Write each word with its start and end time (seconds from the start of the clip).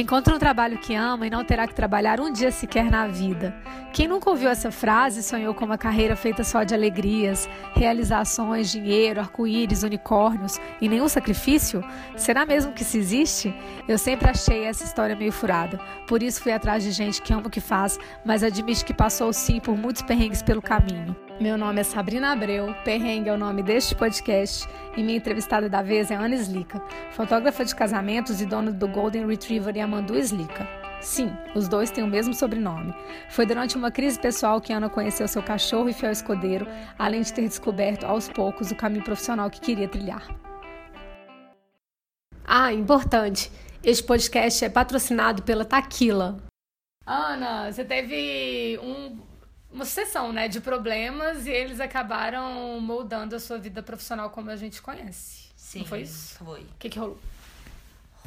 Encontre 0.00 0.32
um 0.32 0.38
trabalho 0.38 0.78
que 0.78 0.94
ama 0.94 1.26
e 1.26 1.30
não 1.30 1.44
terá 1.44 1.68
que 1.68 1.74
trabalhar 1.74 2.20
um 2.20 2.32
dia 2.32 2.50
sequer 2.50 2.90
na 2.90 3.06
vida. 3.06 3.54
Quem 3.92 4.08
nunca 4.08 4.30
ouviu 4.30 4.48
essa 4.48 4.70
frase 4.70 5.22
sonhou 5.22 5.52
com 5.52 5.66
uma 5.66 5.76
carreira 5.76 6.16
feita 6.16 6.42
só 6.42 6.62
de 6.62 6.72
alegrias, 6.72 7.46
realizações, 7.74 8.72
dinheiro, 8.72 9.20
arco-íris, 9.20 9.82
unicórnios 9.82 10.58
e 10.80 10.88
nenhum 10.88 11.06
sacrifício? 11.06 11.84
Será 12.16 12.46
mesmo 12.46 12.72
que 12.72 12.80
isso 12.80 12.96
existe? 12.96 13.54
Eu 13.86 13.98
sempre 13.98 14.30
achei 14.30 14.64
essa 14.64 14.84
história 14.84 15.14
meio 15.14 15.32
furada. 15.32 15.78
Por 16.08 16.22
isso 16.22 16.40
fui 16.42 16.52
atrás 16.52 16.82
de 16.82 16.92
gente 16.92 17.20
que 17.20 17.34
ama 17.34 17.48
o 17.48 17.50
que 17.50 17.60
faz, 17.60 17.98
mas 18.24 18.42
admite 18.42 18.86
que 18.86 18.94
passou 18.94 19.30
sim 19.34 19.60
por 19.60 19.76
muitos 19.76 20.00
perrengues 20.00 20.40
pelo 20.40 20.62
caminho. 20.62 21.14
Meu 21.40 21.56
nome 21.56 21.80
é 21.80 21.84
Sabrina 21.84 22.32
Abreu, 22.32 22.74
Perrengue 22.84 23.30
é 23.30 23.32
o 23.32 23.38
nome 23.38 23.62
deste 23.62 23.94
podcast 23.94 24.68
e 24.94 25.02
minha 25.02 25.16
entrevistada 25.16 25.70
da 25.70 25.80
vez 25.80 26.10
é 26.10 26.14
Ana 26.14 26.34
Slica, 26.34 26.78
fotógrafa 27.12 27.64
de 27.64 27.74
casamentos 27.74 28.42
e 28.42 28.46
dona 28.46 28.70
do 28.70 28.86
Golden 28.86 29.26
Retriever 29.26 29.74
Yamandu 29.74 30.18
Slica. 30.18 30.68
Sim, 31.00 31.32
os 31.54 31.66
dois 31.66 31.90
têm 31.90 32.04
o 32.04 32.06
mesmo 32.06 32.34
sobrenome. 32.34 32.94
Foi 33.30 33.46
durante 33.46 33.74
uma 33.74 33.90
crise 33.90 34.20
pessoal 34.20 34.60
que 34.60 34.70
Ana 34.70 34.90
conheceu 34.90 35.26
seu 35.26 35.42
cachorro 35.42 35.88
e 35.88 35.94
fiel 35.94 36.12
escudeiro, 36.12 36.66
além 36.98 37.22
de 37.22 37.32
ter 37.32 37.48
descoberto 37.48 38.04
aos 38.04 38.28
poucos 38.28 38.70
o 38.70 38.76
caminho 38.76 39.02
profissional 39.02 39.48
que 39.48 39.62
queria 39.62 39.88
trilhar. 39.88 40.28
Ah, 42.44 42.70
importante! 42.70 43.50
Este 43.82 44.04
podcast 44.04 44.62
é 44.62 44.68
patrocinado 44.68 45.42
pela 45.42 45.64
Taquila. 45.64 46.36
Ana, 47.06 47.72
você 47.72 47.82
teve 47.82 48.78
um 48.82 49.29
uma 49.72 49.84
sucessão, 49.84 50.32
né, 50.32 50.48
de 50.48 50.60
problemas 50.60 51.46
e 51.46 51.50
eles 51.50 51.80
acabaram 51.80 52.80
moldando 52.80 53.36
a 53.36 53.40
sua 53.40 53.58
vida 53.58 53.82
profissional 53.82 54.30
como 54.30 54.50
a 54.50 54.56
gente 54.56 54.82
conhece. 54.82 55.48
Sim. 55.56 55.80
Não 55.80 55.86
foi 55.86 56.02
isso? 56.02 56.34
Foi. 56.36 56.62
O 56.62 56.74
que, 56.78 56.88
que 56.88 56.98
rolou? 56.98 57.18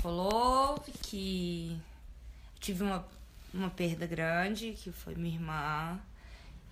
Rolou 0.01 0.79
que 1.03 1.77
tive 2.59 2.83
uma, 2.83 3.05
uma 3.53 3.69
perda 3.69 4.07
grande, 4.07 4.73
que 4.73 4.91
foi 4.91 5.15
minha 5.15 5.35
irmã. 5.35 5.99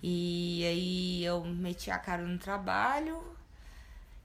E 0.02 0.64
aí 0.64 1.24
eu 1.24 1.44
meti 1.44 1.90
a 1.90 1.98
cara 1.98 2.22
no 2.22 2.38
trabalho. 2.38 3.22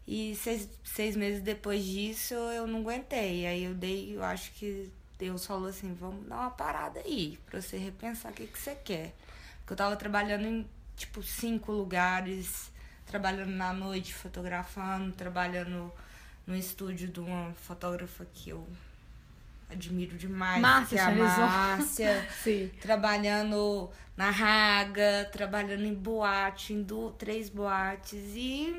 E 0.08 0.36
seis, 0.36 0.70
seis 0.86 1.18
meses 1.18 1.42
depois 1.42 1.84
disso 1.84 2.34
eu 2.34 2.66
não 2.66 2.80
aguentei. 2.80 3.45
Aí 3.45 3.66
eu 3.66 3.73
dei, 3.75 4.16
eu 4.16 4.23
acho 4.23 4.52
que 4.53 4.90
Deus 5.20 5.45
falou 5.45 5.68
assim, 5.68 5.94
vamos 5.94 6.25
dar 6.28 6.38
uma 6.38 6.52
parada 6.52 7.02
aí, 7.02 7.38
pra 7.45 7.62
você 7.62 7.78
repensar 7.78 8.31
o 8.31 8.36
que, 8.36 8.48
que 8.48 8.58
você 8.58 8.75
quer. 8.75 9.14
Porque 9.68 9.73
eu 9.73 9.78
tava 9.78 9.98
trabalhando 9.98 10.46
em, 10.48 10.66
tipo, 10.96 11.22
cinco 11.22 11.73
lugares, 11.73 12.72
trabalhando 13.06 13.52
na 13.52 13.74
noite, 13.74 14.14
fotografando, 14.14 15.12
trabalhando 15.12 15.92
no 16.48 16.56
estúdio 16.56 17.09
de 17.09 17.20
uma 17.20 17.52
fotógrafa 17.54 18.26
que 18.34 18.52
eu 18.52 18.66
admiro 19.70 20.18
demais, 20.18 20.62
Márcia 20.62 21.04
que 21.04 21.12
é. 21.12 21.16
Márcia. 21.16 22.30
Sim. 22.42 22.72
trabalhando 22.80 23.90
na 24.16 24.30
Raga, 24.30 25.28
trabalhando 25.34 25.84
em 25.84 25.94
boate, 25.94 26.72
em 26.72 26.81
du- 26.81 27.12
três 27.18 27.50
boates 27.50 28.14
e 28.38 28.74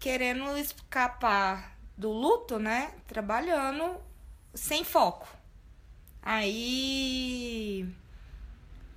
querendo 0.00 0.58
escapar 0.58 1.78
do 1.96 2.10
luto, 2.10 2.58
né? 2.58 2.90
Trabalhando 3.06 3.96
sem 4.52 4.82
foco. 4.82 5.28
Aí 6.20 7.88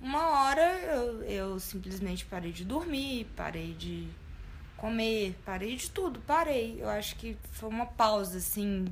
uma 0.02 0.42
hora 0.42 0.62
eu, 0.80 1.22
eu 1.22 1.60
simplesmente 1.60 2.24
parei 2.24 2.50
de 2.50 2.64
dormir, 2.64 3.24
parei 3.36 3.72
de 3.72 4.08
comer, 4.76 5.38
parei 5.44 5.76
de 5.76 5.88
tudo, 5.88 6.20
parei. 6.26 6.82
Eu 6.82 6.88
acho 6.88 7.14
que 7.16 7.36
foi 7.52 7.68
uma 7.68 7.86
pausa 7.86 8.38
assim 8.38 8.84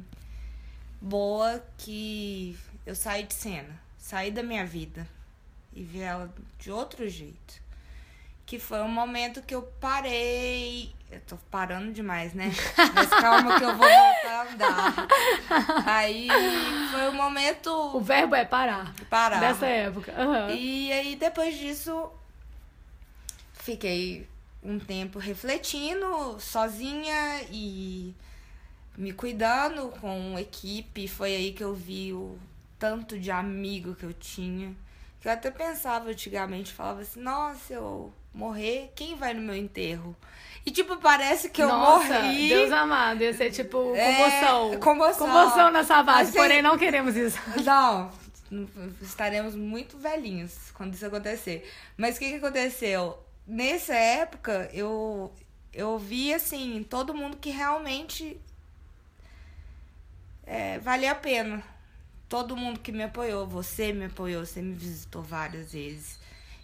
boa 1.00 1.62
que 1.76 2.56
eu 2.86 2.94
saí 2.94 3.24
de 3.24 3.34
cena, 3.34 3.80
saí 3.98 4.30
da 4.30 4.42
minha 4.42 4.64
vida 4.64 5.06
e 5.72 5.82
vi 5.82 6.00
ela 6.00 6.32
de 6.58 6.70
outro 6.70 7.08
jeito. 7.08 7.60
Que 8.46 8.58
foi 8.58 8.80
um 8.80 8.88
momento 8.88 9.42
que 9.42 9.54
eu 9.54 9.62
parei. 9.80 10.94
Eu 11.10 11.20
tô 11.22 11.36
parando 11.50 11.92
demais, 11.92 12.34
né? 12.34 12.52
Mas 12.94 13.08
calma 13.08 13.58
que 13.58 13.64
eu 13.64 13.76
vou 13.76 13.88
voltar 13.88 14.46
a 14.46 14.52
andar. 14.52 15.08
Aí 15.84 16.28
foi 16.92 17.08
um 17.08 17.14
momento. 17.14 17.68
O 17.96 18.00
verbo 18.00 18.36
é 18.36 18.44
parar. 18.44 18.94
Parar. 19.08 19.40
Dessa 19.40 19.66
época. 19.66 20.12
Aham. 20.12 20.50
E 20.50 20.92
aí 20.92 21.16
depois 21.16 21.58
disso 21.58 22.10
fiquei 23.54 24.28
um 24.62 24.78
tempo 24.78 25.18
refletindo 25.18 26.38
sozinha 26.38 27.42
e 27.50 28.14
me 28.96 29.12
cuidando 29.12 29.88
com 30.00 30.38
equipe. 30.38 31.08
Foi 31.08 31.34
aí 31.34 31.52
que 31.52 31.64
eu 31.64 31.74
vi 31.74 32.12
o 32.12 32.38
tanto 32.78 33.18
de 33.18 33.32
amigo 33.32 33.96
que 33.96 34.04
eu 34.04 34.12
tinha. 34.12 34.76
Que 35.20 35.26
eu 35.26 35.32
até 35.32 35.50
pensava 35.50 36.10
antigamente, 36.10 36.72
falava 36.72 37.02
assim, 37.02 37.20
nossa, 37.20 37.74
eu 37.74 38.12
morrer, 38.32 38.92
quem 38.94 39.14
vai 39.16 39.34
no 39.34 39.42
meu 39.42 39.54
enterro? 39.54 40.16
E 40.64 40.70
tipo, 40.70 40.96
parece 40.98 41.48
que 41.50 41.62
eu 41.62 41.68
Nossa, 41.68 42.20
morri. 42.22 42.48
Deus 42.48 42.70
amado, 42.72 43.22
ia 43.22 43.32
ser 43.32 43.50
tipo 43.50 43.94
É, 43.96 44.14
comoção. 44.14 44.80
comoção. 44.80 45.26
Comoção 45.26 45.70
nessa 45.70 46.02
base, 46.02 46.30
Assim- 46.30 46.38
porém 46.38 46.60
não 46.62 46.76
queremos 46.76 47.16
isso. 47.16 47.38
Não, 47.64 48.10
estaremos 49.00 49.54
muito 49.54 49.96
velhinhos 49.96 50.70
quando 50.74 50.92
isso 50.94 51.06
acontecer. 51.06 51.68
Mas 51.96 52.16
o 52.16 52.18
que, 52.18 52.30
que 52.30 52.36
aconteceu? 52.36 53.18
Nessa 53.46 53.94
época, 53.94 54.68
eu, 54.72 55.32
eu 55.72 55.98
vi, 55.98 56.34
assim, 56.34 56.84
todo 56.88 57.14
mundo 57.14 57.36
que 57.38 57.50
realmente 57.50 58.38
é, 60.46 60.78
valia 60.78 61.12
a 61.12 61.14
pena. 61.14 61.62
Todo 62.28 62.56
mundo 62.56 62.78
que 62.80 62.92
me 62.92 63.02
apoiou. 63.02 63.46
Você 63.46 63.92
me 63.92 64.04
apoiou, 64.06 64.44
você 64.44 64.60
me 64.62 64.74
visitou 64.74 65.22
várias 65.22 65.72
vezes. 65.72 66.19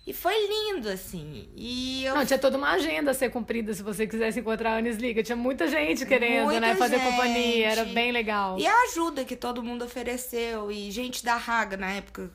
E 0.06 0.12
foi 0.12 0.34
lindo, 0.46 0.88
assim. 0.88 1.48
E 1.56 2.04
eu 2.04 2.14
Não, 2.14 2.24
tinha 2.24 2.38
toda 2.38 2.56
uma 2.56 2.70
agenda 2.70 3.10
a 3.10 3.14
ser 3.14 3.28
cumprida 3.30 3.74
se 3.74 3.82
você 3.82 4.06
quisesse 4.06 4.38
encontrar 4.38 4.74
a 4.74 4.76
Anis 4.78 4.98
Liga. 4.98 5.20
Tinha 5.22 5.34
muita 5.34 5.66
gente 5.66 6.06
querendo, 6.06 6.44
Muita 6.44 6.60
né? 6.60 6.76
Fazer 6.76 6.98
gente. 7.00 7.10
companhia, 7.10 7.66
era 7.68 7.84
bem 7.86 8.12
legal. 8.12 8.56
E 8.56 8.64
a 8.66 8.82
ajuda 8.84 9.24
que 9.24 9.34
todo 9.34 9.62
mundo 9.64 9.84
ofereceu. 9.84 10.70
E 10.70 10.90
gente 10.92 11.24
da 11.24 11.36
Raga, 11.36 11.76
na 11.76 11.90
época, 11.90 12.30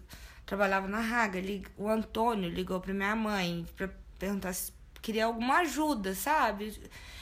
trabalhava 0.46 0.86
na 0.90 1.00
Raga. 1.00 1.40
O 1.78 1.88
Antônio 1.88 2.50
ligou 2.50 2.80
pra 2.82 2.94
minha 2.94 3.16
mãe 3.16 3.66
pra 3.78 3.90
perguntar 4.20 4.52
se 4.52 4.74
queria 5.02 5.26
alguma 5.26 5.60
ajuda, 5.60 6.14
sabe? 6.14 6.78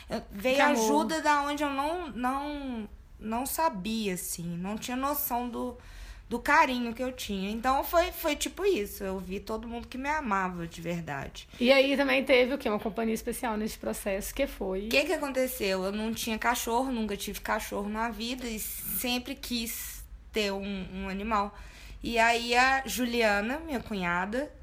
Eu- 0.10 0.24
veio 0.32 0.56
Que 0.56 0.62
amor. 0.62 0.84
ajuda 0.84 1.22
da 1.22 1.44
onde 1.44 1.62
eu 1.64 1.70
não, 1.70 2.08
não, 2.08 2.90
não 3.20 3.46
sabia, 3.46 4.16
assim. 4.16 4.58
Não 4.58 4.76
tinha 4.80 4.98
noção 4.98 5.48
do, 5.48 5.78
do 6.30 6.38
carinho 6.38 6.94
que 6.94 7.04
eu 7.04 7.12
tinha. 7.12 7.50
Então 7.50 7.84
foi, 7.84 8.12
foi 8.12 8.36
tipo 8.36 8.64
isso. 8.64 9.04
Eu 9.04 9.18
vi 9.18 9.40
todo 9.40 9.68
mundo 9.68 9.88
que 9.88 9.98
me 9.98 10.08
amava 10.08 10.68
de 10.68 10.80
verdade. 10.80 11.50
E 11.60 11.72
aí 11.72 11.98
também 11.98 12.24
teve 12.24 12.54
o 12.54 12.58
quê? 12.58 12.70
Uma 12.70 12.80
companhia 12.80 13.16
especial 13.16 13.58
nesse 13.58 13.78
processo, 13.78 14.34
que 14.34 14.46
foi. 14.46 14.86
O 14.86 14.90
que 14.90 15.06
que 15.06 15.14
aconteceu? 15.14 15.84
Eu 15.84 15.92
não 15.92 16.14
tinha 16.14 16.38
cachorro, 16.38 16.92
nunca 16.92 17.18
tive 17.18 17.42
cachorro 17.42 17.90
na 17.90 18.10
vida 18.10 18.46
e 18.46 18.60
sempre 18.60 19.34
quis 19.34 20.04
ter 20.32 20.54
um, 20.54 20.86
um 20.94 21.10
animal. 21.10 21.58
E 22.04 22.20
aí 22.20 22.56
a 22.56 22.84
Juliana, 22.86 23.60
minha 23.60 23.80
cunhada, 23.80 24.54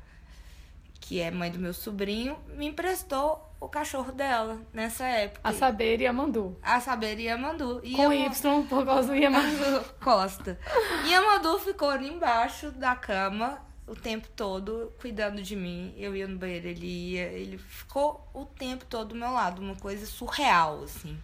que 1.00 1.20
é 1.20 1.32
mãe 1.32 1.50
do 1.50 1.58
meu 1.58 1.74
sobrinho, 1.74 2.38
me 2.56 2.66
emprestou 2.66 3.44
o 3.66 3.68
cachorro 3.68 4.12
dela 4.12 4.60
nessa 4.72 5.04
época. 5.06 5.40
A 5.48 5.52
saber 5.52 6.00
e 6.00 6.06
a 6.06 6.12
Mandu. 6.12 6.56
A 6.62 6.80
saber 6.80 7.18
Yamandu. 7.18 7.80
E 7.82 7.92
Com 7.94 8.12
eu- 8.12 8.12
Y 8.12 8.62
por 8.68 8.84
causa 8.86 9.08
do 9.08 9.16
Yamandu. 9.16 9.84
Costa. 10.00 10.58
E 11.04 11.12
a 11.12 11.20
Madu 11.20 11.58
ficou 11.58 11.90
ali 11.90 12.08
embaixo 12.08 12.70
da 12.70 12.94
cama 12.94 13.60
o 13.86 13.94
tempo 13.94 14.28
todo, 14.36 14.92
cuidando 15.00 15.42
de 15.42 15.56
mim. 15.56 15.92
Eu 15.96 16.14
ia 16.14 16.28
no 16.28 16.38
banheiro, 16.38 16.68
ele 16.68 16.86
ia. 16.86 17.24
Ele 17.24 17.58
ficou 17.58 18.26
o 18.32 18.44
tempo 18.44 18.84
todo 18.84 19.08
do 19.08 19.14
meu 19.16 19.32
lado, 19.32 19.60
uma 19.60 19.74
coisa 19.76 20.06
surreal, 20.06 20.84
assim. 20.84 21.18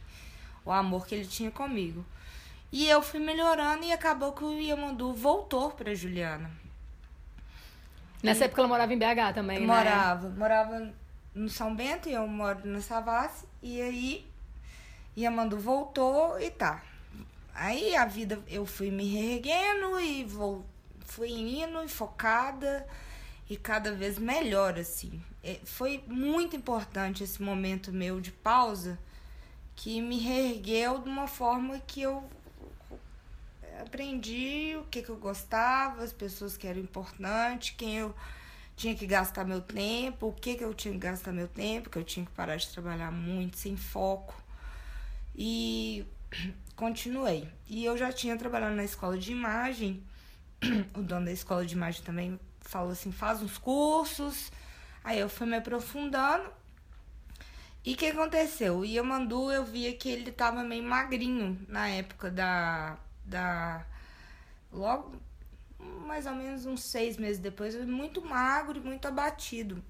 O 0.65 0.73
amor 0.73 1.07
que 1.07 1.15
ele 1.15 1.27
tinha 1.27 1.51
comigo. 1.51 2.05
E 2.73 2.89
eu 2.89 3.03
fui 3.03 3.21
melhorando 3.21 3.85
e 3.85 3.93
acabou 3.93 4.33
que 4.33 4.43
o 4.45 4.61
Yamandu 4.61 5.13
voltou 5.15 5.71
pra 5.71 5.95
Juliana. 5.95 6.51
Nessa 8.23 8.45
época 8.47 8.61
ela 8.63 8.69
morava 8.69 8.93
em 8.95 8.99
BH 8.99 9.35
também, 9.35 9.61
né? 9.61 9.67
morava, 9.67 10.29
morava 10.31 10.93
no 11.35 11.49
São 11.49 11.75
Bento 11.75 12.09
e 12.09 12.13
eu 12.13 12.27
moro 12.27 12.67
na 12.67 12.81
Savassi. 12.81 13.47
E 13.63 13.81
aí 13.81 14.27
Yamandu 15.17 15.59
voltou 15.59 16.41
e 16.41 16.51
tá. 16.51 16.83
Aí 17.55 17.95
a 17.95 18.05
vida 18.07 18.43
eu 18.49 18.65
fui 18.65 18.91
me 18.91 19.07
reerguendo 19.07 20.01
e 20.01 20.25
vou, 20.25 20.65
fui 21.01 21.31
indo 21.31 21.83
e 21.85 21.89
focada 21.89 22.87
e 23.49 23.57
cada 23.57 23.93
vez 23.93 24.19
melhor 24.19 24.79
assim. 24.79 25.23
É, 25.45 25.61
Foi 25.65 26.03
muito 26.07 26.57
importante 26.57 27.23
esse 27.23 27.43
momento 27.43 27.93
meu 27.93 28.21
de 28.21 28.33
pausa 28.33 28.99
que 29.77 30.01
me 30.01 30.19
reergueu 30.19 30.99
de 30.99 31.09
uma 31.09 31.27
forma 31.27 31.79
que 31.81 32.03
eu 32.03 32.25
aprendi 33.81 34.77
o 34.77 34.85
que, 34.85 35.03
que 35.03 35.11
eu 35.11 35.17
gostava, 35.17 36.03
as 36.03 36.13
pessoas 36.13 36.57
que 36.57 36.67
eram 36.67 36.81
importantes, 36.81 37.75
quem 37.77 37.99
eu 37.99 38.15
tinha 38.77 38.95
que 38.95 39.07
gastar 39.07 39.45
meu 39.45 39.61
tempo, 39.61 40.29
o 40.29 40.33
que, 40.33 40.57
que 40.57 40.65
eu 40.65 40.75
tinha 40.75 40.93
que 40.95 41.01
gastar 41.01 41.33
meu 41.33 41.49
tempo, 41.49 41.91
que 41.91 41.99
eu 41.99 42.05
tinha 42.05 42.25
que 42.25 42.33
parar 42.33 42.57
de 42.57 42.69
trabalhar 42.69 43.11
muito, 43.11 43.57
sem 43.57 43.77
foco. 43.77 44.35
E 45.35 46.07
continuei. 46.77 47.49
E 47.69 47.85
eu 47.85 47.97
já 47.97 48.13
tinha 48.13 48.37
trabalhado 48.37 48.75
na 48.75 48.85
escola 48.85 49.19
de 49.19 49.33
imagem 49.33 50.03
o 50.95 51.03
dono 51.03 51.27
da 51.27 51.33
escola 51.33 51.67
de 51.67 51.75
imagem 51.75 52.03
também 52.03 52.39
falou 52.61 52.93
assim, 52.93 53.13
faz 53.13 53.43
uns 53.43 53.59
cursos. 53.59 54.51
Aí 55.03 55.19
eu 55.19 55.29
fui 55.29 55.47
me 55.47 55.57
aprofundando. 55.57 56.49
E 57.85 57.95
o 57.95 57.97
que 57.97 58.07
aconteceu? 58.07 58.79
O 58.79 58.85
Yamandu, 58.85 59.51
eu 59.51 59.65
via 59.65 59.93
que 59.93 60.09
ele 60.09 60.31
tava 60.31 60.63
meio 60.63 60.85
magrinho 60.85 61.59
na 61.69 61.89
época 61.89 62.31
da. 62.31 62.97
da 63.25 63.85
logo, 64.73 65.21
mais 66.03 66.27
ou 66.27 66.35
menos 66.35 66.67
uns 66.67 66.83
seis 66.83 67.17
meses 67.17 67.39
depois, 67.39 67.75
muito 67.87 68.23
magro 68.25 68.79
e 68.79 68.81
muito 68.81 69.07
abatido. 69.09 69.83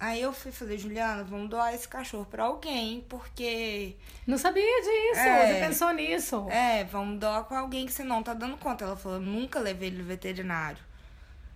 Aí 0.00 0.22
eu 0.22 0.32
fui 0.32 0.50
fazer, 0.50 0.78
Juliana, 0.78 1.22
vamos 1.24 1.50
doar 1.50 1.74
esse 1.74 1.86
cachorro 1.86 2.24
pra 2.24 2.44
alguém, 2.44 3.04
porque. 3.08 3.96
Não 4.26 4.38
sabia 4.38 4.62
disso, 4.80 5.20
É. 5.20 5.46
você 5.54 5.66
pensou 5.66 5.92
nisso. 5.92 6.46
É, 6.48 6.84
vamos 6.84 7.18
doar 7.20 7.44
com 7.44 7.54
alguém 7.54 7.84
que 7.84 7.92
você 7.92 8.02
não 8.02 8.22
tá 8.22 8.32
dando 8.32 8.56
conta. 8.56 8.84
Ela 8.86 8.96
falou, 8.96 9.20
nunca 9.20 9.58
levei 9.60 9.88
ele 9.88 9.98
no 9.98 10.04
veterinário. 10.04 10.78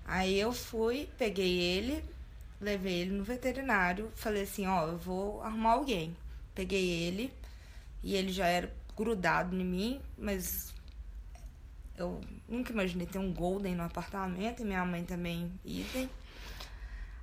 Aí 0.04 0.38
eu 0.38 0.52
fui, 0.52 1.08
peguei 1.16 1.58
ele, 1.58 2.04
levei 2.60 3.00
ele 3.00 3.12
no 3.12 3.25
veterinário, 3.25 4.10
falei 4.14 4.43
assim, 4.43 4.66
ó, 4.66 4.88
eu 4.88 4.99
vou 4.99 5.43
arrumar 5.43 5.72
alguém. 5.72 6.14
Peguei 6.54 6.90
ele 6.90 7.32
e 8.02 8.14
ele 8.14 8.31
já 8.31 8.46
era 8.46 8.70
grudado 8.94 9.56
em 9.56 9.64
mim, 9.64 10.00
mas 10.19 10.72
eu 11.97 12.21
nunca 12.49 12.73
imaginei 12.73 13.06
ter 13.06 13.19
um 13.19 13.33
golden 13.33 13.75
no 13.75 13.85
apartamento 13.85 14.62
e 14.62 14.65
minha 14.65 14.85
mãe 14.85 15.05
também 15.05 15.53
idem. 15.65 16.09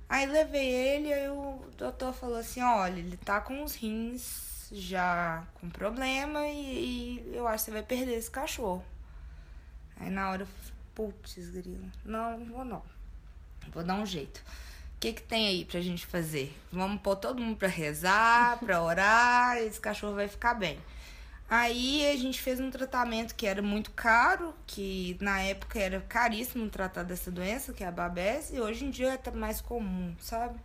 Aí 0.08 0.26
levei 0.26 0.66
ele, 0.66 1.12
aí 1.12 1.28
o 1.28 1.60
doutor 1.78 2.12
falou 2.12 2.38
assim, 2.38 2.60
olha, 2.62 2.98
ele 2.98 3.16
tá 3.16 3.40
com 3.40 3.62
os 3.62 3.74
rins 3.76 4.68
já 4.72 5.44
com 5.54 5.68
problema 5.68 6.46
e, 6.46 7.20
e 7.20 7.36
eu 7.36 7.46
acho 7.46 7.64
que 7.64 7.70
você 7.70 7.70
vai 7.70 7.82
perder 7.82 8.14
esse 8.14 8.30
cachorro. 8.30 8.84
Aí 9.96 10.10
na 10.10 10.30
hora 10.30 10.42
eu 10.42 10.46
falei, 10.46 10.72
putz, 10.94 11.50
grilo, 11.50 11.90
não, 12.04 12.38
não 12.38 12.46
vou 12.46 12.64
não. 12.64 12.82
Vou 13.72 13.84
dar 13.84 13.94
um 13.94 14.06
jeito. 14.06 14.38
O 14.96 15.00
que 15.00 15.12
que 15.12 15.22
tem 15.22 15.46
aí 15.46 15.64
pra 15.64 15.80
gente 15.80 16.06
fazer? 16.06 16.54
Vamos 16.72 17.00
pôr 17.00 17.16
todo 17.16 17.40
mundo 17.40 17.56
pra 17.56 17.68
rezar, 17.68 18.58
pra 18.58 18.82
orar, 18.82 19.56
e 19.58 19.66
esse 19.66 19.80
cachorro 19.80 20.14
vai 20.14 20.28
ficar 20.28 20.54
bem. 20.54 20.78
Aí 21.50 22.06
a 22.08 22.16
gente 22.16 22.40
fez 22.40 22.60
um 22.60 22.70
tratamento 22.70 23.34
que 23.34 23.44
era 23.44 23.60
muito 23.60 23.90
caro, 23.90 24.54
que 24.68 25.16
na 25.20 25.42
época 25.42 25.80
era 25.80 26.00
caríssimo 26.00 26.70
tratar 26.70 27.02
dessa 27.02 27.28
doença, 27.28 27.72
que 27.72 27.82
é 27.82 27.88
a 27.88 27.90
babese, 27.90 28.54
e 28.54 28.60
hoje 28.60 28.84
em 28.84 28.90
dia 28.90 29.20
é 29.26 29.30
mais 29.32 29.60
comum, 29.60 30.14
sabe? 30.20 30.60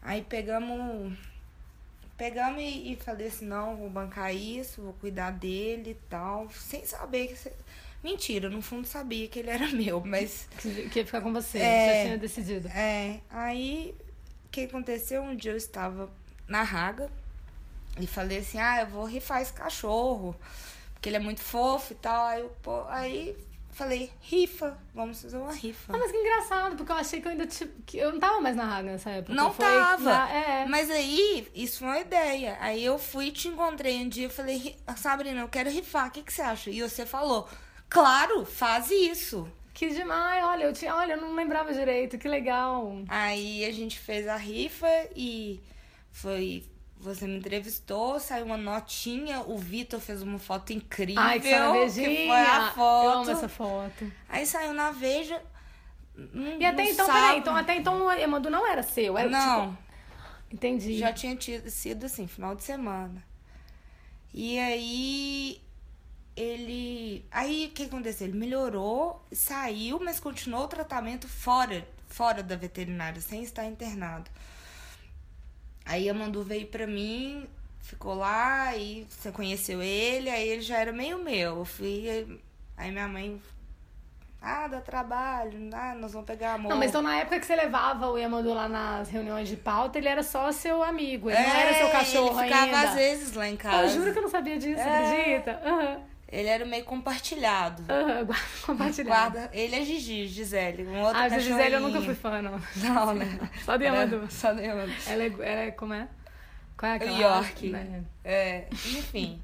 Aí 0.00 0.22
pegamos 0.22 1.12
pegamos 2.16 2.62
e, 2.62 2.92
e 2.92 2.96
falei 2.96 3.26
assim, 3.26 3.46
não, 3.46 3.76
vou 3.76 3.90
bancar 3.90 4.32
isso, 4.34 4.80
vou 4.80 4.92
cuidar 4.94 5.32
dele 5.32 5.90
e 5.90 6.08
tal, 6.08 6.48
sem 6.50 6.84
saber 6.86 7.26
que... 7.26 7.50
Mentira, 8.02 8.48
no 8.48 8.62
fundo 8.62 8.86
sabia 8.86 9.26
que 9.26 9.40
ele 9.40 9.50
era 9.50 9.66
meu, 9.74 10.00
mas... 10.06 10.48
Que, 10.58 10.88
que 10.88 11.00
ia 11.00 11.04
ficar 11.04 11.20
com 11.20 11.32
você, 11.32 11.58
É. 11.58 11.96
já 11.96 12.02
tinha 12.04 12.18
decidido. 12.18 12.68
É, 12.68 13.20
aí 13.28 13.92
o 14.44 14.48
que 14.50 14.60
aconteceu? 14.62 15.20
Um 15.22 15.34
dia 15.34 15.50
eu 15.50 15.56
estava 15.56 16.08
na 16.46 16.62
raga 16.62 17.10
e 17.98 18.06
falei 18.06 18.38
assim, 18.38 18.58
ah, 18.58 18.80
eu 18.82 18.86
vou 18.86 19.04
rifar 19.04 19.40
esse 19.42 19.52
cachorro, 19.52 20.34
porque 20.94 21.08
ele 21.08 21.16
é 21.16 21.20
muito 21.20 21.40
fofo 21.42 21.92
e 21.92 21.96
tal. 21.96 22.26
Aí, 22.26 22.40
eu, 22.40 22.48
pô, 22.62 22.82
aí 22.88 23.36
falei, 23.70 24.10
rifa, 24.22 24.78
vamos 24.94 25.20
fazer 25.20 25.36
uma 25.36 25.52
rifa. 25.52 25.94
Ah, 25.94 25.98
mas 25.98 26.10
que 26.10 26.16
engraçado, 26.16 26.76
porque 26.76 26.90
eu 26.92 26.96
achei 26.96 27.20
que 27.20 27.26
eu 27.28 27.32
ainda 27.32 27.46
tipo, 27.46 27.82
que 27.82 27.98
eu 27.98 28.10
não 28.12 28.18
tava 28.18 28.40
mais 28.40 28.56
na 28.56 28.64
Raga 28.64 28.90
nessa 28.92 29.10
época. 29.10 29.34
Não 29.34 29.52
Foi 29.52 29.64
tava. 29.66 30.02
na- 30.04 30.30
é. 30.30 30.66
Mas 30.66 30.90
aí, 30.90 31.46
isso 31.54 31.80
foi 31.80 31.88
uma 31.88 32.00
ideia. 32.00 32.56
Aí 32.60 32.82
eu 32.84 32.98
fui 32.98 33.26
e 33.26 33.32
te 33.32 33.48
encontrei 33.48 33.98
um 34.00 34.08
dia 34.08 34.26
e 34.26 34.30
falei, 34.30 34.56
"Ri- 34.56 34.76
Sabrina, 34.96 35.40
eu 35.42 35.48
quero 35.48 35.68
rifar, 35.70 36.08
o 36.08 36.10
que, 36.10 36.22
que 36.22 36.32
você 36.32 36.40
acha? 36.42 36.70
E 36.70 36.80
você 36.82 37.04
falou, 37.04 37.46
claro, 37.88 38.46
faz 38.46 38.90
isso. 38.90 39.46
Que 39.74 39.90
demais, 39.90 40.42
olha, 40.42 40.64
eu 40.64 40.72
tinha, 40.72 40.94
olha, 40.96 41.12
eu 41.12 41.20
não 41.20 41.34
lembrava 41.34 41.70
direito, 41.74 42.16
que 42.16 42.26
legal. 42.26 42.90
Aí 43.08 43.62
a 43.66 43.70
gente 43.72 43.98
fez 43.98 44.26
a 44.26 44.36
rifa 44.36 44.88
e 45.14 45.60
foi. 46.10 46.64
Você 47.06 47.26
me 47.26 47.38
entrevistou, 47.38 48.18
saiu 48.18 48.46
uma 48.46 48.56
notinha, 48.56 49.40
o 49.40 49.56
Vitor 49.56 50.00
fez 50.00 50.22
uma 50.22 50.40
foto 50.40 50.72
incrível. 50.72 51.22
Ai, 51.22 51.38
que 51.38 51.48
que 51.48 52.26
foi 52.26 52.40
a 52.40 52.72
foto. 52.72 53.04
Eu 53.04 53.10
amo 53.12 53.30
essa 53.30 53.48
foto. 53.48 54.12
Aí 54.28 54.44
saiu 54.44 54.74
na 54.74 54.90
Veja. 54.90 55.40
E 56.58 56.64
até 56.64 56.90
então, 56.90 57.06
peraí, 57.06 57.38
então 57.38 57.54
até 57.54 57.76
então 57.76 58.06
o 58.06 58.10
Emandu 58.10 58.50
não 58.50 58.66
era 58.66 58.82
seu, 58.82 59.16
era 59.16 59.28
Não, 59.28 59.70
tipo. 59.70 59.82
Entendi. 60.50 60.98
já 60.98 61.12
tinha 61.12 61.36
tido, 61.36 61.70
sido 61.70 62.06
assim, 62.06 62.26
final 62.26 62.56
de 62.56 62.64
semana. 62.64 63.22
E 64.34 64.58
aí 64.58 65.60
ele. 66.34 67.24
Aí 67.30 67.66
o 67.66 67.70
que 67.70 67.84
aconteceu? 67.84 68.26
Ele 68.26 68.36
melhorou, 68.36 69.24
saiu, 69.30 70.00
mas 70.00 70.18
continuou 70.18 70.64
o 70.64 70.68
tratamento 70.68 71.28
fora, 71.28 71.86
fora 72.08 72.42
da 72.42 72.56
veterinária, 72.56 73.20
sem 73.20 73.42
estar 73.42 73.64
internado. 73.64 74.30
Aí 75.86 76.10
a 76.10 76.14
Mandu 76.14 76.42
veio 76.42 76.66
pra 76.66 76.86
mim, 76.86 77.46
ficou 77.80 78.14
lá, 78.14 78.76
e 78.76 79.06
você 79.08 79.30
conheceu 79.30 79.80
ele, 79.80 80.28
aí 80.28 80.48
ele 80.48 80.62
já 80.62 80.78
era 80.78 80.92
meio 80.92 81.18
meu. 81.22 81.58
Eu 81.58 81.64
fui. 81.64 82.40
Aí 82.76 82.90
minha 82.90 83.06
mãe. 83.08 83.40
Ah, 84.42 84.68
dá 84.68 84.80
trabalho, 84.80 85.70
ah, 85.72 85.94
nós 85.98 86.12
vamos 86.12 86.26
pegar 86.26 86.54
amor. 86.54 86.68
Não, 86.70 86.76
mas 86.76 86.90
então 86.90 87.02
na 87.02 87.16
época 87.16 87.40
que 87.40 87.46
você 87.46 87.56
levava 87.56 88.08
o 88.08 88.18
Emandu 88.18 88.52
lá 88.54 88.68
nas 88.68 89.08
reuniões 89.08 89.48
de 89.48 89.56
pauta, 89.56 89.98
ele 89.98 90.08
era 90.08 90.22
só 90.22 90.52
seu 90.52 90.82
amigo, 90.84 91.30
ele 91.30 91.40
não 91.42 91.54
era 91.56 91.74
seu 91.74 91.90
cachorro 91.90 92.38
É, 92.40 92.44
ele 92.46 92.52
ficava 92.54 92.76
ainda. 92.76 92.88
às 92.90 92.94
vezes 92.94 93.32
lá 93.32 93.48
em 93.48 93.52
Eu 93.52 93.58
casa. 93.58 93.88
juro 93.94 94.12
que 94.12 94.18
eu 94.18 94.22
não 94.22 94.28
sabia 94.28 94.58
disso, 94.58 94.80
É. 94.80 94.98
acredita? 95.32 95.60
Aham, 95.64 96.00
Ele 96.28 96.48
era 96.48 96.64
meio 96.64 96.84
compartilhado. 96.84 97.84
aham, 97.88 98.24
guarda 98.24 98.44
compartilhado. 98.66 99.32
Guarda, 99.38 99.50
ele 99.52 99.76
é 99.76 99.84
Gigi, 99.84 100.26
Gisele, 100.26 100.84
um 100.86 101.00
outro 101.00 101.22
Ah. 101.22 101.28
Gisele 101.28 101.74
eu 101.76 101.80
nunca 101.80 102.00
fui 102.02 102.14
fã, 102.14 102.42
não. 102.42 102.60
Não, 102.76 103.14
né? 103.14 103.38
Só 103.64 103.76
Era- 103.84 103.86
Emandu. 104.04 104.26
Só 104.30 104.52
do 104.52 104.60
Yamandu. 104.60 104.92
Ela 105.06 105.22
é, 105.22 105.26
ela 105.26 105.60
é, 105.62 105.70
como 105.70 105.94
é? 105.94 106.08
Qual 106.76 106.90
é 106.92 106.96
aquela? 106.96 107.18
York. 107.18 107.70
Né? 107.70 108.04
É, 108.24 108.66
enfim. 108.70 109.40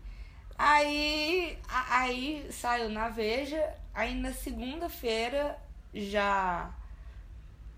Aí, 0.58 1.56
a- 1.68 2.00
aí 2.00 2.46
saiu 2.50 2.88
na 2.88 3.08
Veja, 3.08 3.62
aí 3.94 4.14
na 4.14 4.32
segunda-feira 4.32 5.56
já 5.94 6.70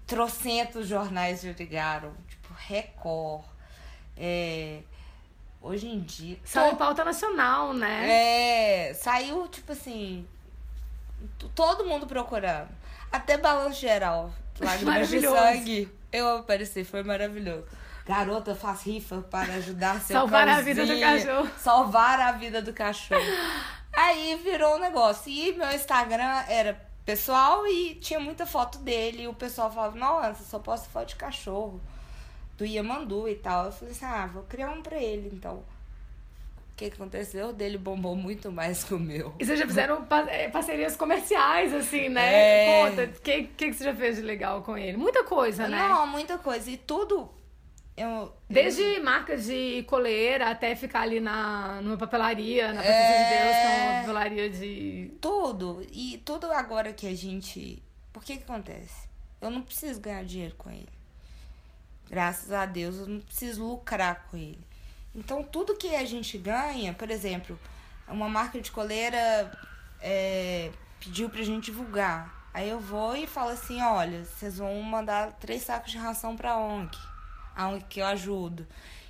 trocentos 0.06 0.86
jornais 0.88 1.42
ligaram, 1.44 2.12
tipo 2.28 2.52
Record, 2.54 3.44
é, 4.16 4.80
hoje 5.64 5.88
em 5.88 6.00
dia... 6.00 6.38
Saiu 6.44 6.70
to- 6.70 6.76
pauta 6.76 7.04
nacional, 7.04 7.72
né? 7.72 8.90
É, 8.90 8.94
saiu, 8.94 9.48
tipo 9.48 9.72
assim, 9.72 10.26
todo 11.54 11.84
mundo 11.84 12.06
procurando. 12.06 12.68
Até 13.10 13.38
balanço 13.38 13.80
geral, 13.80 14.30
lágrimas 14.60 15.08
de 15.08 15.18
Maravilhoso. 15.20 15.36
sangue. 15.36 15.88
Eu 16.12 16.36
apareci, 16.38 16.84
foi 16.84 17.02
maravilhoso. 17.02 17.64
Garota 18.06 18.54
faz 18.54 18.82
rifa 18.82 19.22
para 19.22 19.54
ajudar 19.54 20.00
seu 20.00 20.14
Salvar 20.18 20.46
a 20.46 20.60
vida 20.60 20.84
do 20.84 21.00
cachorro. 21.00 21.50
Salvar 21.58 22.20
a 22.20 22.32
vida 22.32 22.60
do 22.60 22.72
cachorro. 22.72 23.22
Aí 23.92 24.38
virou 24.44 24.76
um 24.76 24.78
negócio. 24.78 25.32
E 25.32 25.52
meu 25.54 25.70
Instagram 25.72 26.44
era 26.48 26.78
pessoal 27.06 27.66
e 27.66 27.94
tinha 27.94 28.20
muita 28.20 28.44
foto 28.44 28.78
dele. 28.78 29.22
E 29.22 29.28
o 29.28 29.32
pessoal 29.32 29.72
falava, 29.72 29.96
nossa, 29.96 30.44
só 30.44 30.58
posto 30.58 30.88
foto 30.90 31.08
de 31.08 31.16
cachorro. 31.16 31.80
Do 32.56 32.64
Yamandu 32.64 33.28
e 33.28 33.34
tal. 33.34 33.66
Eu 33.66 33.72
falei 33.72 33.92
assim, 33.92 34.04
ah, 34.04 34.26
vou 34.26 34.42
criar 34.44 34.70
um 34.70 34.82
pra 34.82 34.96
ele, 34.96 35.30
então. 35.32 35.64
O 36.74 36.76
que 36.76 36.86
aconteceu? 36.86 37.50
O 37.50 37.52
dele 37.52 37.78
bombou 37.78 38.16
muito 38.16 38.50
mais 38.50 38.82
que 38.82 38.92
o 38.94 38.98
meu. 38.98 39.32
E 39.38 39.44
vocês 39.44 39.58
já 39.58 39.64
fizeram 39.66 40.04
eh, 40.28 40.48
parcerias 40.48 40.96
comerciais, 40.96 41.72
assim, 41.72 42.08
né? 42.08 42.34
É. 42.34 42.90
Conta, 42.90 43.04
o 43.04 43.20
que, 43.20 43.42
que, 43.44 43.66
que 43.68 43.72
você 43.72 43.84
já 43.84 43.94
fez 43.94 44.16
de 44.16 44.22
legal 44.22 44.62
com 44.62 44.76
ele? 44.76 44.96
Muita 44.96 45.22
coisa, 45.22 45.68
né? 45.68 45.78
Não, 45.78 46.04
muita 46.04 46.36
coisa. 46.36 46.68
E 46.68 46.76
tudo. 46.76 47.30
Eu, 47.96 48.32
Desde 48.50 48.98
marcas 48.98 49.44
de 49.44 49.84
coleira 49.84 50.50
até 50.50 50.74
ficar 50.74 51.02
ali 51.02 51.20
na, 51.20 51.80
numa 51.80 51.96
papelaria, 51.96 52.72
na 52.72 52.82
Presença 52.82 53.12
de 53.12 53.28
Deus, 53.30 53.56
que 53.56 53.66
é 53.66 53.88
uma 53.88 54.00
papelaria 54.00 54.50
de. 54.50 55.12
Tudo. 55.20 55.86
E 55.92 56.20
tudo 56.24 56.50
agora 56.50 56.92
que 56.92 57.06
a 57.06 57.14
gente. 57.14 57.80
Por 58.12 58.24
que 58.24 58.36
que 58.36 58.42
acontece? 58.42 59.08
Eu 59.40 59.48
não 59.48 59.62
preciso 59.62 60.00
ganhar 60.00 60.24
dinheiro 60.24 60.56
com 60.56 60.70
ele. 60.70 60.88
Graças 62.10 62.52
a 62.52 62.66
Deus, 62.66 62.96
eu 62.98 63.06
não 63.06 63.20
preciso 63.20 63.64
lucrar 63.66 64.26
com 64.30 64.36
ele. 64.36 64.60
Então, 65.14 65.42
tudo 65.42 65.76
que 65.76 65.94
a 65.94 66.04
gente 66.04 66.36
ganha, 66.38 66.92
por 66.92 67.10
exemplo, 67.10 67.58
uma 68.08 68.28
marca 68.28 68.60
de 68.60 68.70
coleira 68.70 69.50
é, 70.00 70.70
pediu 71.00 71.28
pra 71.30 71.42
gente 71.42 71.66
divulgar. 71.66 72.48
Aí 72.52 72.68
eu 72.68 72.78
vou 72.80 73.16
e 73.16 73.26
falo 73.26 73.50
assim: 73.50 73.80
olha, 73.80 74.24
vocês 74.24 74.58
vão 74.58 74.80
mandar 74.82 75.32
três 75.34 75.62
sacos 75.62 75.90
de 75.92 75.98
ração 75.98 76.36
pra 76.36 76.56
ONG, 76.56 76.96
a 77.56 77.68
ONG 77.68 77.84
que 77.88 78.00
eu 78.00 78.06
ajudo. 78.06 78.66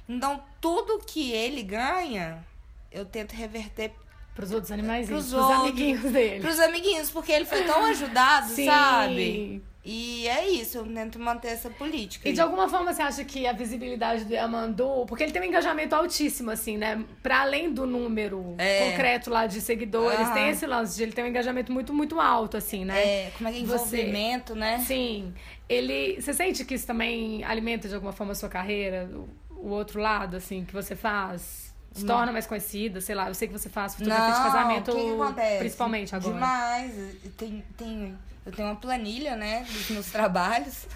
Então, 0.09 0.43
tudo 0.61 1.03
que 1.07 1.33
ele 1.33 1.63
ganha, 1.63 2.45
eu 2.93 3.05
tento 3.05 3.33
reverter 3.33 3.93
Pros 4.35 4.51
outros 4.51 4.73
animais, 4.73 5.07
Pros 5.07 5.29
pros 5.31 5.33
outros. 5.41 5.61
amiguinhos 5.61 6.13
dele. 6.13 6.41
pros 6.41 6.59
amiguinhos, 6.59 7.09
porque 7.11 7.31
ele 7.33 7.45
foi 7.45 7.63
tão 7.65 7.85
ajudado, 7.87 8.49
Sim. 8.49 8.67
sabe? 8.67 9.63
E 9.87 10.27
é 10.29 10.49
isso, 10.49 10.79
eu 10.79 10.85
tento 10.87 11.19
manter 11.19 11.49
essa 11.49 11.69
política. 11.69 12.27
E 12.27 12.31
aí. 12.31 12.35
de 12.35 12.41
alguma 12.41 12.67
forma 12.71 12.91
você 12.93 13.03
acha 13.03 13.23
que 13.23 13.47
a 13.47 13.53
visibilidade 13.53 14.25
do 14.25 14.33
Yamandu, 14.33 15.05
porque 15.07 15.23
ele 15.23 15.33
tem 15.33 15.43
um 15.43 15.45
engajamento 15.45 15.95
altíssimo, 15.95 16.51
assim, 16.51 16.79
né? 16.79 17.05
Pra 17.23 17.43
além 17.43 17.71
do 17.71 17.87
número 17.87 18.55
É. 18.57 18.91
concreto 18.91 19.29
lá 19.29 19.47
de 19.47 19.61
seguidores, 19.61 20.21
Aham. 20.21 20.33
tem 20.33 20.49
esse 20.49 20.67
lance 20.67 20.97
de 20.97 21.03
ele 21.03 21.13
tem 21.13 21.23
um 21.25 21.29
engajamento 21.29 21.71
muito, 21.71 21.93
muito 21.93 22.19
alto, 22.19 22.57
assim, 22.57 22.83
né? 22.85 22.99
É, 23.27 23.31
como 23.37 23.47
é 23.49 23.53
que 23.53 23.59
é 23.59 23.67
Você- 23.67 23.97
envolvimento, 23.99 24.55
né? 24.55 24.79
Sim. 24.87 25.35
Ele. 25.69 26.19
Você 26.21 26.33
sente 26.33 26.65
que 26.65 26.75
isso 26.75 26.87
também 26.87 27.45
alimenta 27.45 27.87
de 27.87 27.95
alguma 27.95 28.13
forma 28.13 28.33
a 28.33 28.35
sua 28.35 28.49
carreira? 28.49 29.11
O, 29.13 29.29
o 29.51 29.69
outro 29.69 30.01
lado, 30.01 30.37
assim, 30.39 30.65
que 30.65 30.73
você 30.73 30.97
faz? 30.97 31.74
Se 31.95 32.05
torna 32.05 32.33
mais 32.33 32.47
conhecida, 32.47 33.01
sei 33.01 33.15
lá, 33.15 33.29
eu 33.29 33.35
sei 33.35 33.47
que 33.49 33.53
você 33.57 33.69
faz 33.69 33.95
fotografia 33.95 34.35
de 34.35 34.43
casamento, 34.51 34.91
o 34.91 34.95
que 34.97 35.01
que 35.05 35.11
acontece? 35.23 35.59
principalmente 35.59 36.15
agora. 36.17 36.35
Demais. 36.35 36.93
Tem, 37.37 37.65
tem, 37.79 38.19
eu 38.45 38.51
tenho 38.53 38.69
uma 38.69 38.77
planilha, 38.77 39.37
né, 39.37 39.65
dos 39.71 39.91
meus 39.91 40.07
trabalhos. 40.11 40.87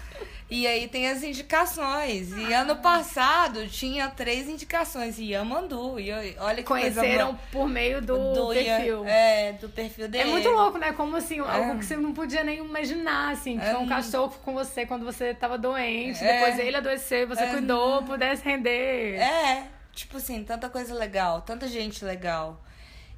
E 0.51 0.65
aí 0.67 0.87
tem 0.87 1.07
as 1.07 1.21
indicações. 1.21 2.31
E 2.35 2.51
ano 2.53 2.75
passado 2.77 3.67
tinha 3.67 4.09
três 4.09 4.49
indicações. 4.49 5.19
E 5.19 5.25
Yamandu. 5.31 5.99
E 5.99 6.09
eu- 6.09 6.35
olha 6.39 6.55
que 6.57 6.63
Conheceram 6.63 7.27
coisa 7.27 7.39
por 7.51 7.69
meio 7.69 8.01
do, 8.01 8.33
do 8.33 8.47
perfil. 8.49 9.05
É, 9.05 9.53
do 9.53 9.69
perfil 9.69 10.05
É 10.05 10.07
dele. 10.07 10.31
muito 10.31 10.49
louco, 10.49 10.79
né? 10.79 10.91
Como 10.91 11.15
assim, 11.15 11.37
É. 11.39 11.41
algo 11.43 11.77
que 11.77 11.85
você 11.85 11.95
não 11.95 12.13
podia 12.13 12.43
nem 12.43 12.57
imaginar, 12.57 13.31
assim, 13.33 13.57
que 13.59 13.63
É. 13.65 13.71
foi 13.73 13.79
um 13.79 13.87
cachorro 13.87 14.33
com 14.43 14.53
você 14.53 14.87
quando 14.87 15.05
você 15.05 15.33
tava 15.35 15.55
doente, 15.57 16.21
É. 16.23 16.33
depois 16.39 16.59
ele 16.59 16.75
adoeceu, 16.77 17.27
você 17.27 17.43
É. 17.43 17.47
cuidou, 17.51 18.01
pudesse 18.03 18.43
render. 18.43 19.17
É, 19.19 19.63
tipo 19.99 20.17
assim, 20.17 20.43
tanta 20.43 20.69
coisa 20.69 20.93
legal, 20.93 21.41
tanta 21.41 21.67
gente 21.67 22.03
legal. 22.03 22.61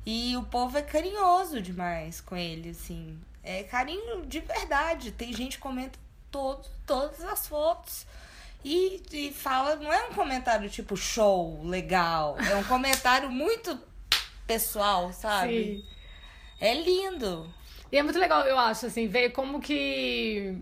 E 0.05 0.35
o 0.35 0.43
povo 0.43 0.77
é 0.77 0.81
carinhoso 0.81 1.61
demais 1.61 2.19
com 2.19 2.35
ele, 2.35 2.69
assim. 2.69 3.19
É 3.43 3.63
carinho 3.63 4.25
de 4.25 4.39
verdade. 4.39 5.11
Tem 5.11 5.31
gente 5.31 5.57
que 5.57 5.61
comenta 5.61 6.00
todo, 6.31 6.67
todas 6.85 7.21
as 7.21 7.47
fotos. 7.47 8.05
E, 8.63 9.01
e 9.11 9.31
fala, 9.31 9.75
não 9.75 9.91
é 9.91 10.07
um 10.07 10.13
comentário 10.13 10.69
tipo 10.69 10.95
show, 10.97 11.63
legal. 11.63 12.35
É 12.39 12.55
um 12.55 12.63
comentário 12.63 13.29
muito 13.29 13.79
pessoal, 14.47 15.13
sabe? 15.13 15.77
Sim. 15.77 15.85
É 16.59 16.73
lindo. 16.73 17.51
E 17.91 17.97
é 17.97 18.03
muito 18.03 18.19
legal, 18.19 18.43
eu 18.45 18.57
acho, 18.57 18.85
assim, 18.85 19.07
ver 19.07 19.31
como 19.31 19.59
que 19.59 20.57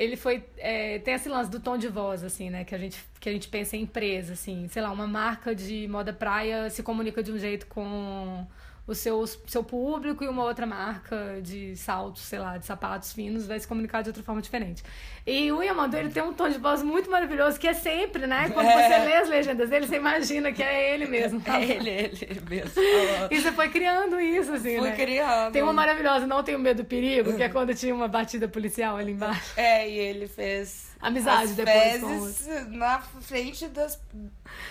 ele 0.00 0.16
foi. 0.16 0.42
é, 0.56 0.98
tem 1.00 1.12
esse 1.12 1.28
lance 1.28 1.50
do 1.50 1.60
tom 1.60 1.76
de 1.76 1.86
voz, 1.86 2.24
assim, 2.24 2.48
né? 2.48 2.64
Que 2.64 2.74
a, 2.74 2.78
gente, 2.78 3.04
que 3.20 3.28
a 3.28 3.32
gente 3.32 3.48
pensa 3.48 3.76
em 3.76 3.82
empresa, 3.82 4.32
assim. 4.32 4.66
Sei 4.68 4.80
lá, 4.80 4.90
uma 4.90 5.06
marca 5.06 5.54
de 5.54 5.86
moda 5.88 6.10
praia 6.10 6.70
se 6.70 6.82
comunica 6.82 7.22
de 7.22 7.30
um 7.30 7.38
jeito 7.38 7.66
com 7.66 8.46
o 8.90 8.94
seu, 8.94 9.24
seu 9.46 9.62
público 9.62 10.24
e 10.24 10.28
uma 10.28 10.42
outra 10.42 10.66
marca 10.66 11.40
de 11.40 11.76
saltos, 11.76 12.22
sei 12.22 12.40
lá, 12.40 12.58
de 12.58 12.66
sapatos 12.66 13.12
finos 13.12 13.46
vai 13.46 13.60
se 13.60 13.66
comunicar 13.66 14.02
de 14.02 14.08
outra 14.08 14.22
forma 14.22 14.42
diferente. 14.42 14.82
E 15.24 15.52
o 15.52 15.62
Yamandu, 15.62 15.96
ele 15.96 16.10
tem 16.10 16.22
um 16.22 16.32
tom 16.32 16.48
de 16.48 16.58
voz 16.58 16.82
muito 16.82 17.08
maravilhoso, 17.08 17.58
que 17.58 17.68
é 17.68 17.72
sempre, 17.72 18.26
né? 18.26 18.50
Quando 18.50 18.66
você 18.66 18.98
lê 18.98 19.14
as 19.14 19.28
legendas 19.28 19.70
dele, 19.70 19.86
você 19.86 19.96
imagina 19.96 20.50
que 20.50 20.62
é 20.62 20.92
ele 20.92 21.06
mesmo. 21.06 21.40
É 21.46 21.62
ele, 21.62 21.90
ele 21.90 22.40
mesmo. 22.48 22.82
E 23.30 23.40
você 23.40 23.52
foi 23.52 23.68
criando 23.68 24.20
isso, 24.20 24.52
assim, 24.52 24.78
Fui 24.78 24.90
né? 24.90 24.96
criando. 24.96 25.52
Tem 25.52 25.62
uma 25.62 25.72
maravilhosa, 25.72 26.26
Não 26.26 26.42
Tenho 26.42 26.58
Medo 26.58 26.82
do 26.82 26.84
Perigo, 26.84 27.36
que 27.36 27.42
é 27.42 27.48
quando 27.48 27.72
tinha 27.74 27.94
uma 27.94 28.08
batida 28.08 28.48
policial 28.48 28.96
ali 28.96 29.12
embaixo. 29.12 29.52
É, 29.56 29.88
e 29.88 29.98
ele 29.98 30.26
fez 30.26 30.89
Amizade 31.00 31.44
as 31.44 31.56
depois 31.56 32.00
com 32.00 32.76
na 32.76 32.98
frente 33.00 33.68
das, 33.68 33.96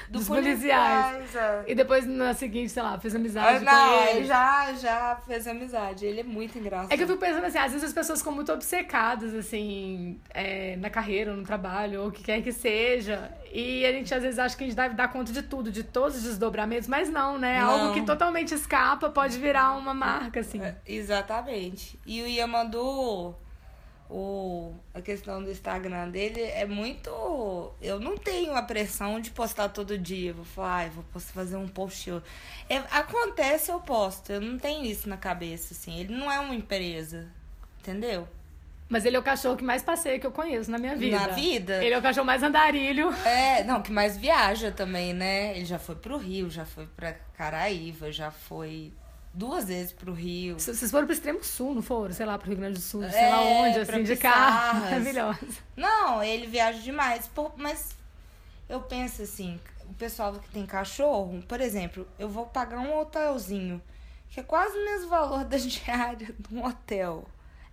do 0.10 0.20
Dos 0.20 0.28
policiais. 0.28 1.16
policiais. 1.16 1.36
é. 1.36 1.72
E 1.72 1.74
depois, 1.76 2.06
na 2.06 2.34
seguinte, 2.36 2.70
sei 2.72 2.84
lá, 2.84 3.00
fez 3.00 3.16
Ah, 3.16 3.18
amizade 3.18 3.66
Não, 3.66 3.98
com 3.98 4.04
ele 4.16 4.26
já, 4.26 4.74
já 4.74 5.16
fez 5.26 5.48
amizade. 5.48 6.06
Ele 6.06 6.20
é 6.20 6.24
muito 6.24 6.58
engraçado. 6.60 6.92
É 6.92 6.98
que 6.98 7.04
eu 7.04 7.08
fico 7.08 7.20
pensando 7.20 7.46
assim, 7.46 7.58
às 7.58 7.72
vezes 7.72 7.88
as 7.88 7.94
pessoas 7.94 8.20
ficam 8.20 8.34
muito 8.34 8.52
obcecadas, 8.52 9.34
assim, 9.34 10.20
é, 10.30 10.76
na 10.78 10.90
carreira, 10.90 11.34
no 11.36 11.44
trabalho, 11.44 12.02
ou 12.04 12.08
o 12.10 12.12
que 12.12 12.22
quer 12.24 12.42
que 12.44 12.52
seja. 12.52 13.32
E 13.52 13.84
a 13.86 13.92
gente 13.92 14.14
às 14.14 14.22
vezes 14.22 14.38
acha 14.38 14.56
que 14.56 14.64
a 14.64 14.68
gente 14.68 14.76
deve 14.76 14.94
dar 14.94 15.08
conta 15.08 15.34
de 15.34 15.42
tudo, 15.42 15.72
de 15.72 15.84
todos 15.84 16.18
os 16.18 16.24
desdobramentos, 16.24 16.88
mas 16.88 17.10
não, 17.10 17.40
né? 17.40 17.60
Não. 17.60 17.70
Algo 17.70 17.94
que 17.96 18.04
totalmente 18.04 18.54
escapa 18.54 19.10
pode 19.10 19.40
virar 19.40 19.74
uma 19.76 19.94
marca, 19.96 20.42
assim. 20.42 20.62
É, 20.62 20.76
Exatamente. 20.86 22.00
E 22.06 22.22
o 22.22 22.28
Yamandu, 22.28 23.36
o, 24.10 24.74
a 24.94 25.02
questão 25.02 25.44
do 25.44 25.52
Instagram 25.52 26.10
dele 26.10 26.42
é 26.42 26.66
muito. 26.66 27.10
Eu 27.82 28.00
não 28.00 28.18
tenho 28.18 28.56
a 28.56 28.64
pressão 28.64 29.20
de 29.20 29.30
postar 29.30 29.70
todo 29.70 29.98
dia. 29.98 30.34
Vou 30.34 30.46
falar, 30.46 30.76
ai, 30.76 30.90
vou 30.90 31.04
fazer 31.22 31.58
um 31.58 31.68
post. 31.68 32.12
hoje." 32.12 32.24
É, 32.68 32.78
acontece, 32.78 33.72
eu 33.72 33.80
posto. 33.80 34.32
Eu 34.32 34.42
não 34.42 34.58
tenho 34.58 34.84
isso 34.84 35.08
na 35.08 35.18
cabeça, 35.18 35.74
assim. 35.74 36.00
Ele 36.00 36.16
não 36.16 36.32
é 36.32 36.40
uma 36.40 36.56
empresa. 36.56 37.28
Entendeu? 37.80 38.28
Mas 38.90 39.06
ele 39.06 39.16
é 39.16 39.20
o 39.20 39.24
cachorro 39.24 39.56
que 39.56 39.64
mais 39.64 39.84
passeia 39.84 40.20
que 40.20 40.26
eu 40.26 40.32
conheço 40.32 40.72
na 40.72 40.80
minha 40.80 40.96
vida. 40.96 41.20
Na 41.20 41.28
vida? 41.28 41.84
Ele 41.84 41.94
é 41.94 41.98
o 41.98 42.02
cachorro 42.02 42.26
mais 42.26 42.42
andarilho. 42.42 43.14
É, 43.24 43.64
não, 43.64 43.84
que 43.84 43.92
mais 43.92 44.18
viaja 44.18 44.72
também, 44.72 45.14
né? 45.14 45.56
Ele 45.56 45.66
já 45.66 45.78
foi 45.78 45.96
pro 45.96 46.18
Rio, 46.18 46.50
já 46.50 46.66
foi 46.66 46.88
pra 46.88 47.14
Caraíva, 47.38 48.12
já 48.12 48.32
foi 48.32 48.92
duas 49.34 49.66
vezes 49.66 49.92
pro 49.94 50.14
Rio. 50.14 50.60
Vocês 50.60 50.90
foram 50.92 51.06
pro 51.06 51.14
extremo 51.14 51.44
sul, 51.44 51.76
não 51.76 51.82
foram? 51.82 52.14
Sei 52.14 52.26
lá, 52.26 52.38
pro 52.38 52.50
Rio 52.50 52.58
Grande 52.58 52.76
do 52.76 52.82
Sul, 52.82 53.02
sei 53.10 53.20
É, 53.20 53.30
lá 53.30 53.42
onde, 53.42 53.86
pra 53.86 53.96
assim, 53.96 54.04
de 54.04 54.16
carro. 54.18 54.80
Maravilhosa. 54.86 55.40
Não, 55.76 56.24
ele 56.24 56.48
viaja 56.48 56.80
demais. 56.80 57.28
Pô, 57.28 57.52
mas 57.58 57.96
eu 58.68 58.82
penso 58.82 59.22
assim, 59.22 59.60
o 59.90 59.94
pessoal 59.94 60.34
que 60.34 60.50
tem 60.50 60.66
cachorro, 60.66 61.42
por 61.48 61.62
exemplo, 61.62 62.08
eu 62.18 62.30
vou 62.30 62.46
pagar 62.46 62.80
um 62.80 62.98
hotelzinho, 63.00 63.82
que 64.30 64.40
é 64.40 64.44
quase 64.44 64.78
o 64.78 64.86
mesmo 64.86 65.10
valor 65.10 65.44
da 65.46 65.58
diária 65.58 66.36
de 66.38 66.56
um 66.56 66.66
hotel. 66.66 67.26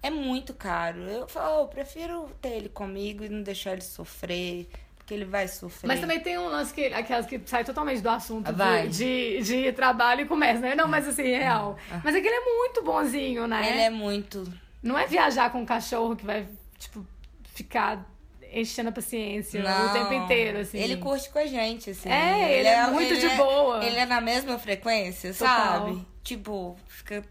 É 0.03 0.11
muito 0.11 0.55
caro. 0.55 1.01
Eu 1.01 1.27
falo, 1.27 1.57
"Oh, 1.59 1.63
eu 1.63 1.69
prefiro 1.69 2.31
ter 2.41 2.51
ele 2.51 2.69
comigo 2.69 3.25
e 3.25 3.29
não 3.29 3.43
deixar 3.43 3.73
ele 3.73 3.81
sofrer, 3.81 4.69
porque 5.07 5.15
ele 5.15 5.25
vai 5.25 5.47
sofrer. 5.47 5.87
Mas 5.87 6.01
também 6.01 6.19
tem 6.19 6.37
um 6.37 6.49
lance 6.49 6.75
que 6.75 6.87
aquelas 6.87 7.27
que 7.27 7.41
sai 7.47 7.63
totalmente 7.63 8.01
do 8.01 8.11
assunto 8.11 8.53
de, 8.53 8.89
de, 8.89 9.41
de 9.43 9.73
trabalho 9.73 10.23
e 10.23 10.27
comércio, 10.27 10.61
né? 10.61 10.75
Não, 10.75 10.89
mas 10.89 11.07
assim, 11.07 11.23
real. 11.23 11.79
Mas 12.03 12.17
é 12.17 12.21
que 12.21 12.27
ele 12.27 12.35
é 12.35 12.45
muito 12.45 12.83
bonzinho, 12.83 13.47
né? 13.47 13.71
Ele 13.71 13.81
é 13.83 13.91
muito. 13.91 14.53
Não 14.83 14.99
é 14.99 15.07
viajar 15.07 15.51
com 15.51 15.61
um 15.61 15.65
cachorro 15.65 16.17
que 16.17 16.27
vai, 16.27 16.49
tipo, 16.77 17.07
ficar 17.55 18.05
enchendo 18.53 18.89
a 18.89 18.93
paciência 18.93 19.63
Não, 19.63 19.91
o 19.91 19.93
tempo 19.93 20.13
inteiro, 20.13 20.59
assim. 20.59 20.79
Ele 20.79 20.97
curte 20.97 21.31
com 21.31 21.39
a 21.39 21.47
gente, 21.47 21.91
assim. 21.91 22.09
É, 22.09 22.59
ele 22.59 22.69
é 22.69 22.87
muito 22.89 23.17
de 23.17 23.29
boa. 23.37 23.85
Ele 23.85 23.99
é 23.99 24.07
na 24.07 24.21
mesma 24.21 24.59
frequência, 24.59 25.33
Total. 25.33 25.87
sabe? 25.87 26.07
Tipo, 26.25 26.77
fica. 26.89 27.25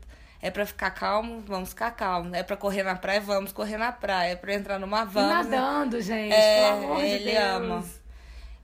É 0.45 0.51
pra 0.51 0.63
ficar 0.63 0.91
calmo, 0.91 1.41
vamos 1.47 1.69
ficar 1.69 1.89
calmo. 1.89 2.35
É 2.35 2.43
pra 2.43 2.55
correr 2.55 2.83
na 2.83 2.95
praia, 2.95 3.19
vamos 3.19 3.51
correr 3.51 3.77
na 3.77 3.91
praia. 3.91 4.33
É 4.33 4.35
pra 4.35 4.53
entrar 4.53 4.77
numa 4.77 5.03
van. 5.03 5.27
nadando, 5.27 5.99
gente, 5.99 6.31
É, 6.31 6.69
pelo 6.71 6.83
amor 6.83 6.99
de 7.01 7.05
ele 7.07 7.31
Deus. 7.31 7.43
ama. 7.43 7.85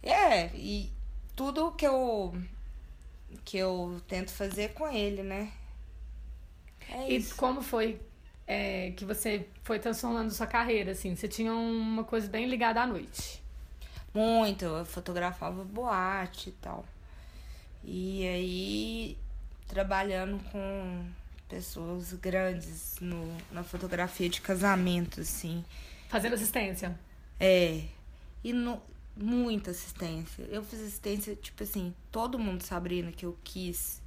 É, 0.03 0.45
e 0.55 0.91
tudo 1.35 1.71
que 1.71 1.87
eu 1.87 2.35
que 3.43 3.57
eu 3.57 3.99
tento 4.07 4.31
fazer 4.31 4.63
é 4.63 4.67
com 4.67 4.87
ele, 4.87 5.23
né? 5.23 5.51
É 6.87 7.09
E 7.09 7.15
isso. 7.17 7.35
como 7.35 7.61
foi 7.63 7.99
é, 8.45 8.91
que 8.95 9.03
você 9.03 9.47
foi 9.63 9.79
transformando 9.79 10.29
sua 10.29 10.45
carreira, 10.45 10.91
assim? 10.91 11.15
Você 11.15 11.27
tinha 11.27 11.51
uma 11.51 12.03
coisa 12.03 12.27
bem 12.27 12.45
ligada 12.47 12.79
à 12.81 12.85
noite. 12.85 13.41
Muito, 14.13 14.65
eu 14.65 14.85
fotografava 14.85 15.63
boate 15.63 16.49
e 16.49 16.53
tal. 16.53 16.85
E 17.83 18.27
aí, 18.27 19.17
trabalhando 19.67 20.37
com 20.51 21.05
pessoas 21.51 22.13
grandes 22.13 22.95
no, 23.01 23.37
na 23.51 23.61
fotografia 23.61 24.29
de 24.29 24.39
casamento, 24.39 25.19
assim. 25.19 25.65
Fazendo 26.07 26.35
assistência. 26.35 26.97
É. 27.37 27.83
E 28.41 28.53
no, 28.53 28.81
muita 29.17 29.71
assistência. 29.71 30.43
Eu 30.49 30.63
fiz 30.63 30.79
assistência, 30.79 31.35
tipo 31.35 31.61
assim, 31.61 31.93
todo 32.09 32.39
mundo, 32.39 32.63
Sabrina, 32.63 33.11
que 33.11 33.25
eu 33.25 33.37
quis 33.43 34.01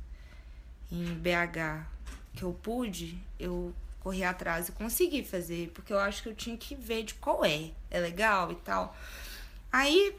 em 0.90 1.04
BH, 1.04 1.86
que 2.32 2.42
eu 2.42 2.54
pude, 2.54 3.18
eu 3.38 3.74
corri 4.00 4.24
atrás 4.24 4.70
e 4.70 4.72
consegui 4.72 5.22
fazer, 5.22 5.70
porque 5.74 5.92
eu 5.92 5.98
acho 5.98 6.22
que 6.22 6.30
eu 6.30 6.34
tinha 6.34 6.56
que 6.56 6.74
ver 6.74 7.02
de 7.02 7.14
qual 7.14 7.44
é. 7.44 7.72
É 7.90 8.00
legal 8.00 8.52
e 8.52 8.56
tal. 8.56 8.96
Aí, 9.70 10.16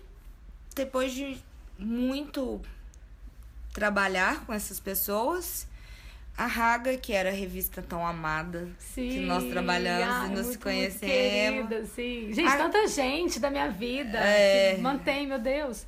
depois 0.75 1.11
de 1.11 1.41
muito 1.77 2.61
trabalhar 3.73 4.45
com 4.45 4.53
essas 4.53 4.79
pessoas, 4.79 5.67
a 6.37 6.45
Raga, 6.47 6.97
que 6.97 7.13
era 7.13 7.29
a 7.29 7.33
revista 7.33 7.81
tão 7.81 8.05
amada, 8.05 8.67
Sim. 8.77 9.09
que 9.09 9.19
nós 9.21 9.43
trabalhamos 9.45 10.15
Ai, 10.15 10.27
e 10.27 10.29
nos 10.31 10.45
muito, 10.47 10.59
conhecemos. 10.59 11.55
Muito 11.55 11.67
querida, 11.69 11.85
sim. 11.85 12.33
Gente, 12.33 12.47
Ah, 12.47 12.57
tanta 12.57 12.87
gente 12.87 13.39
da 13.39 13.49
minha 13.49 13.69
vida 13.69 14.17
É. 14.19 14.75
que 14.75 14.81
mantém, 14.81 15.25
meu 15.27 15.39
Deus. 15.39 15.85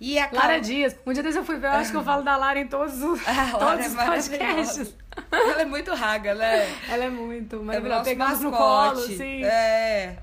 E 0.00 0.18
a 0.18 0.28
Lara 0.32 0.60
Dias. 0.60 0.96
Um 1.06 1.12
dia 1.12 1.22
desse 1.22 1.38
eu 1.38 1.44
fui 1.44 1.56
ver, 1.58 1.68
eu 1.68 1.72
acho 1.72 1.90
que 1.92 1.96
eu 1.96 2.02
falo 2.02 2.22
da 2.24 2.36
Lara 2.36 2.58
em 2.58 2.66
todos 2.66 3.00
os, 3.02 3.26
A 3.26 3.32
Lara 3.56 3.58
todos 3.58 3.84
é 3.84 3.88
os 3.88 3.94
podcasts. 3.94 4.94
Ela 5.30 5.62
é 5.62 5.64
muito 5.64 5.94
raga, 5.94 6.34
né? 6.34 6.68
Ela 6.88 7.04
é 7.04 7.10
muito 7.10 7.56
É 7.56 7.58
maravilhosa. 7.60 7.98
nosso 7.98 8.10
Pegamos 8.10 8.40
no 8.40 8.50
mascote. 8.50 8.94
colo, 9.06 9.16
sim. 9.16 9.44
É. 9.44 10.16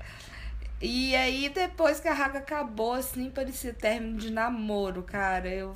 E 0.82 1.14
aí, 1.16 1.48
depois 1.48 1.98
que 2.00 2.08
a 2.08 2.12
raga 2.14 2.38
acabou, 2.38 2.92
assim, 2.94 3.30
parecia 3.30 3.72
término 3.72 4.16
de 4.18 4.30
namoro, 4.30 5.02
cara. 5.02 5.48
Eu, 5.48 5.74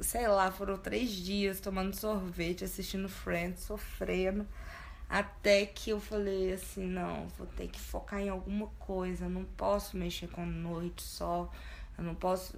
sei 0.00 0.28
lá, 0.28 0.50
foram 0.50 0.76
três 0.76 1.10
dias 1.10 1.60
tomando 1.60 1.94
sorvete, 1.94 2.64
assistindo 2.64 3.08
Friends, 3.08 3.62
sofrendo. 3.64 4.46
Até 5.08 5.66
que 5.66 5.90
eu 5.90 6.00
falei 6.00 6.52
assim, 6.52 6.86
não, 6.86 7.26
vou 7.36 7.46
ter 7.48 7.68
que 7.68 7.80
focar 7.80 8.20
em 8.20 8.28
alguma 8.28 8.68
coisa, 8.78 9.24
eu 9.24 9.30
não 9.30 9.44
posso 9.44 9.96
mexer 9.96 10.28
com 10.28 10.46
noite 10.46 11.02
só, 11.02 11.50
eu 11.98 12.04
não 12.04 12.14
posso 12.14 12.56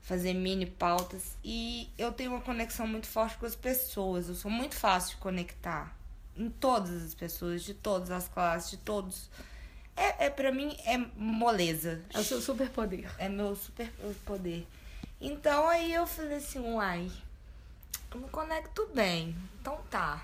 fazer 0.00 0.32
mini 0.32 0.66
pautas. 0.66 1.36
E 1.42 1.90
eu 1.98 2.12
tenho 2.12 2.30
uma 2.30 2.40
conexão 2.40 2.86
muito 2.86 3.08
forte 3.08 3.36
com 3.36 3.46
as 3.46 3.56
pessoas, 3.56 4.28
eu 4.28 4.34
sou 4.34 4.50
muito 4.50 4.76
fácil 4.76 5.16
de 5.16 5.22
conectar 5.22 5.96
em 6.36 6.48
todas 6.48 7.02
as 7.02 7.14
pessoas, 7.14 7.62
de 7.62 7.74
todas 7.74 8.10
as 8.10 8.28
classes, 8.28 8.70
de 8.70 8.76
todos. 8.78 9.28
É, 9.96 10.26
é 10.26 10.30
para 10.30 10.52
mim 10.52 10.76
é 10.86 10.96
moleza. 11.16 12.02
É 12.12 12.18
o 12.18 12.24
seu 12.24 12.40
superpoder. 12.40 13.10
É 13.18 13.28
meu 13.28 13.54
superpoder. 13.54 14.64
Então 15.24 15.68
aí 15.68 15.94
eu 15.94 16.04
falei 16.04 16.38
assim, 16.38 16.58
uai, 16.58 17.08
eu 18.10 18.20
me 18.20 18.28
conecto 18.28 18.90
bem. 18.92 19.36
Então 19.60 19.80
tá. 19.88 20.20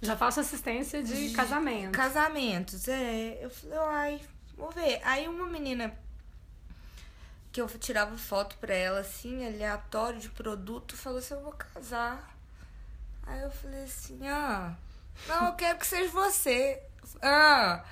Já 0.00 0.16
faço 0.16 0.40
assistência 0.40 1.02
de, 1.02 1.28
de 1.28 1.34
casamento. 1.34 1.92
Casamentos, 1.92 2.88
é. 2.88 3.38
Eu 3.44 3.50
falei, 3.50 3.78
ai, 3.78 4.20
vou 4.56 4.70
ver. 4.70 5.02
Aí 5.04 5.28
uma 5.28 5.46
menina 5.46 5.94
que 7.52 7.60
eu 7.60 7.68
tirava 7.68 8.16
foto 8.16 8.56
pra 8.56 8.74
ela, 8.74 9.00
assim, 9.00 9.46
aleatório 9.46 10.18
de 10.18 10.30
produto, 10.30 10.96
falou 10.96 11.18
assim, 11.18 11.34
eu 11.34 11.42
vou 11.42 11.52
casar. 11.52 12.34
Aí 13.24 13.42
eu 13.42 13.50
falei 13.50 13.84
assim, 13.84 14.26
ah, 14.26 14.74
não, 15.28 15.48
eu 15.48 15.54
quero 15.56 15.78
que 15.78 15.86
seja 15.86 16.10
você. 16.10 16.82
Ah, 17.20 17.84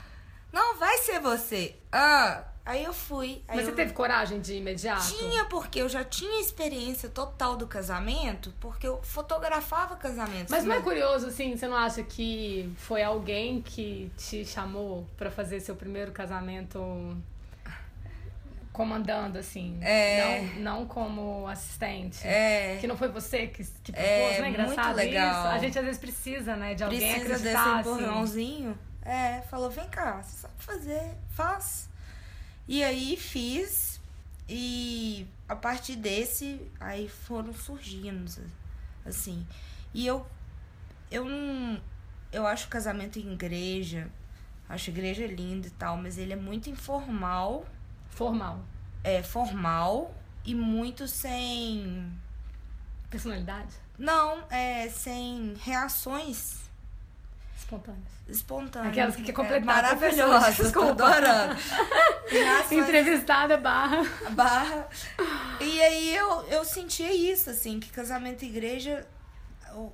não, 0.50 0.78
vai 0.78 0.96
ser 0.98 1.20
você. 1.20 1.76
Ah, 1.92 2.44
Aí 2.68 2.84
eu 2.84 2.92
fui. 2.92 3.42
Aí 3.48 3.56
Mas 3.56 3.60
eu... 3.60 3.64
você 3.64 3.72
teve 3.72 3.94
coragem 3.94 4.42
de 4.42 4.52
imediato? 4.52 5.06
Tinha, 5.16 5.46
porque 5.46 5.80
eu 5.80 5.88
já 5.88 6.04
tinha 6.04 6.38
experiência 6.38 7.08
total 7.08 7.56
do 7.56 7.66
casamento, 7.66 8.52
porque 8.60 8.86
eu 8.86 9.00
fotografava 9.02 9.96
casamentos. 9.96 10.50
Mas 10.50 10.66
não 10.66 10.74
é 10.74 10.82
curioso, 10.82 11.28
assim, 11.28 11.56
você 11.56 11.66
não 11.66 11.78
acha 11.78 12.02
que 12.02 12.70
foi 12.76 13.02
alguém 13.02 13.62
que 13.62 14.12
te 14.18 14.44
chamou 14.44 15.06
para 15.16 15.30
fazer 15.30 15.60
seu 15.60 15.74
primeiro 15.74 16.12
casamento 16.12 17.16
comandando, 18.70 19.38
assim? 19.38 19.78
É. 19.80 20.42
Não, 20.56 20.80
não 20.80 20.86
como 20.86 21.48
assistente? 21.48 22.20
É. 22.28 22.76
Que 22.82 22.86
não 22.86 22.98
foi 22.98 23.08
você 23.08 23.46
que, 23.46 23.64
que 23.64 23.92
propôs, 23.92 24.10
é, 24.10 24.38
não 24.40 24.44
é 24.44 24.48
engraçado 24.50 24.84
muito 24.88 24.96
legal. 24.96 25.30
isso? 25.30 25.48
A 25.48 25.58
gente 25.58 25.78
às 25.78 25.84
vezes 25.86 25.98
precisa, 25.98 26.54
né, 26.54 26.74
de 26.74 26.84
alguém 26.84 27.00
precisa 27.00 27.34
acreditar, 27.34 27.78
desse 27.78 27.88
empurrãozinho. 27.88 28.70
Assim. 28.72 29.10
É, 29.10 29.40
falou, 29.48 29.70
vem 29.70 29.88
cá, 29.88 30.22
você 30.22 30.36
sabe 30.36 30.54
fazer, 30.58 31.16
faz. 31.30 31.87
E 32.68 32.84
aí 32.84 33.16
fiz 33.16 33.98
e 34.46 35.26
a 35.48 35.56
partir 35.56 35.96
desse 35.96 36.60
aí 36.78 37.08
foram 37.08 37.54
surgindo 37.54 38.30
assim. 39.06 39.46
E 39.94 40.06
eu 40.06 40.26
eu 41.10 41.24
não 41.24 41.80
eu 42.30 42.46
acho 42.46 42.68
casamento 42.68 43.18
em 43.18 43.32
igreja, 43.32 44.10
acho 44.68 44.90
igreja 44.90 45.26
linda 45.26 45.66
e 45.66 45.70
tal, 45.70 45.96
mas 45.96 46.18
ele 46.18 46.34
é 46.34 46.36
muito 46.36 46.68
informal, 46.68 47.66
formal. 48.10 48.62
É, 49.02 49.22
formal 49.22 50.14
e 50.44 50.54
muito 50.54 51.08
sem 51.08 52.12
personalidade? 53.08 53.74
Não, 53.98 54.44
é 54.50 54.90
sem 54.90 55.54
reações 55.54 56.67
espontâneas 57.58 58.18
espontânea. 58.28 58.90
Aquelas 58.90 59.16
que 59.16 59.22
quer 59.22 59.32
completar. 59.32 59.62
É 59.62 59.64
maravilhosa, 59.64 60.72
tô 60.72 60.82
adorando. 60.82 61.56
Entrevistada 62.70 63.56
barra. 63.56 64.02
Barra. 64.30 64.88
E 65.60 65.82
aí 65.82 66.14
eu, 66.14 66.42
eu 66.48 66.64
sentia 66.64 67.12
isso, 67.12 67.48
assim, 67.50 67.80
que 67.80 67.90
casamento 67.90 68.44
e 68.44 68.48
igreja 68.48 69.06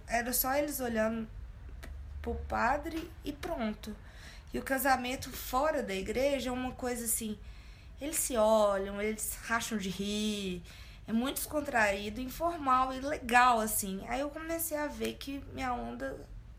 era 0.08 0.32
só 0.32 0.54
eles 0.54 0.80
olhando 0.80 1.28
pro 2.20 2.34
padre 2.48 3.10
e 3.24 3.32
pronto. 3.32 3.94
E 4.52 4.58
o 4.58 4.62
casamento 4.62 5.30
fora 5.30 5.82
da 5.82 5.94
igreja 5.94 6.50
é 6.50 6.52
uma 6.52 6.72
coisa 6.72 7.04
assim, 7.04 7.38
eles 8.00 8.16
se 8.16 8.36
olham, 8.36 9.02
eles 9.02 9.36
racham 9.46 9.76
de 9.76 9.88
rir, 9.88 10.62
é 11.06 11.12
muito 11.12 11.36
descontraído, 11.36 12.20
informal 12.20 12.92
e 12.92 13.00
legal, 13.00 13.60
assim. 13.60 14.02
Aí 14.08 14.20
eu 14.20 14.30
comecei 14.30 14.76
a 14.76 14.86
ver 14.86 15.14
que 15.14 15.44
minha 15.52 15.72
onda 15.72 16.16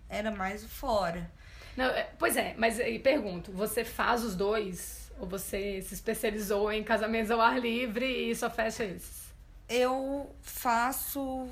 era 0.10 0.32
mais 0.32 0.64
fora. 0.64 1.30
Não, 1.76 1.86
é, 1.86 2.10
pois 2.18 2.38
é, 2.38 2.56
mas 2.58 2.80
e 2.80 3.00
pergunto, 3.00 3.52
você 3.52 3.84
faz 3.84 4.24
os 4.24 4.36
dois? 4.36 5.12
Ou 5.20 5.28
você 5.28 5.82
se 5.82 5.94
especializou 5.94 6.72
em 6.72 6.84
casamentos 6.84 7.32
ao 7.32 7.40
ar 7.40 7.60
livre 7.60 8.06
e 8.06 8.36
só 8.36 8.50
fecha 8.50 8.84
esses? 8.84 9.26
Eu 9.68 10.34
faço 10.42 11.48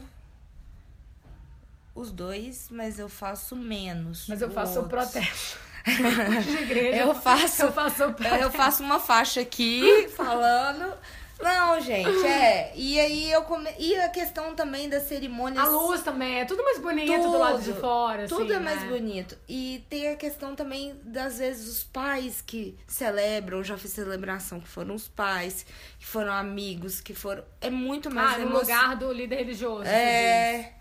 os 1.95 2.11
dois, 2.11 2.67
mas 2.69 2.99
eu 2.99 3.07
faço 3.07 3.55
menos. 3.55 4.27
Mas 4.27 4.41
eu 4.41 4.51
faço 4.51 4.81
o 4.81 4.89
protesto. 4.89 5.59
igreja, 6.61 6.97
eu 6.97 7.13
faço, 7.13 7.63
eu 7.63 7.73
faço, 7.73 8.03
eu 8.03 8.51
faço 8.51 8.83
uma 8.83 8.99
faixa 8.99 9.41
aqui 9.41 10.07
falando 10.15 10.97
não, 11.43 11.79
gente, 11.81 12.25
é. 12.25 12.71
E 12.75 12.99
aí 12.99 13.31
eu 13.31 13.43
come... 13.43 13.69
E 13.77 13.95
a 13.95 14.09
questão 14.09 14.55
também 14.55 14.89
da 14.89 14.99
cerimônia. 14.99 15.61
A 15.61 15.67
luz 15.67 16.01
também, 16.01 16.39
é 16.39 16.45
tudo 16.45 16.63
mais 16.63 16.79
bonito 16.79 17.11
tudo, 17.11 17.31
do 17.31 17.37
lado 17.37 17.61
de 17.61 17.73
fora. 17.73 18.27
Tudo 18.27 18.43
assim, 18.43 18.53
é 18.53 18.59
mais 18.59 18.81
né? 18.81 18.89
bonito. 18.89 19.37
E 19.47 19.85
tem 19.89 20.09
a 20.09 20.15
questão 20.15 20.55
também, 20.55 20.99
das 21.03 21.37
vezes, 21.37 21.67
os 21.67 21.83
pais 21.83 22.41
que 22.41 22.77
celebram. 22.87 23.63
Já 23.63 23.77
fiz 23.77 23.91
celebração 23.91 24.59
que 24.59 24.67
foram 24.67 24.95
os 24.95 25.07
pais, 25.07 25.65
que 25.99 26.05
foram 26.05 26.33
amigos, 26.33 27.01
que 27.01 27.13
foram. 27.13 27.43
É 27.61 27.69
muito 27.69 28.09
mais. 28.09 28.35
Ah, 28.35 28.45
no 28.45 28.57
lugar 28.57 28.95
do 28.95 29.11
líder 29.11 29.37
religioso. 29.37 29.87
É. 29.87 30.73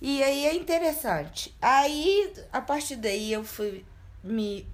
E 0.00 0.22
aí 0.22 0.46
é 0.46 0.54
interessante. 0.54 1.56
Aí, 1.60 2.32
a 2.52 2.60
partir 2.60 2.96
daí, 2.96 3.32
eu 3.32 3.42
fui 3.42 3.84
me 4.22 4.66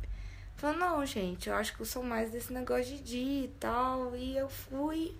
Falou, 0.65 0.79
não, 0.79 1.05
gente, 1.05 1.51
eu 1.51 1.55
acho 1.57 1.75
que 1.75 1.83
eu 1.83 1.85
sou 1.85 2.03
mais 2.03 2.31
desse 2.31 2.51
negócio 2.51 2.87
de 2.97 3.03
dia 3.03 3.45
e 3.45 3.49
tal. 3.61 4.17
E 4.17 4.35
eu 4.35 4.49
fui. 4.49 5.15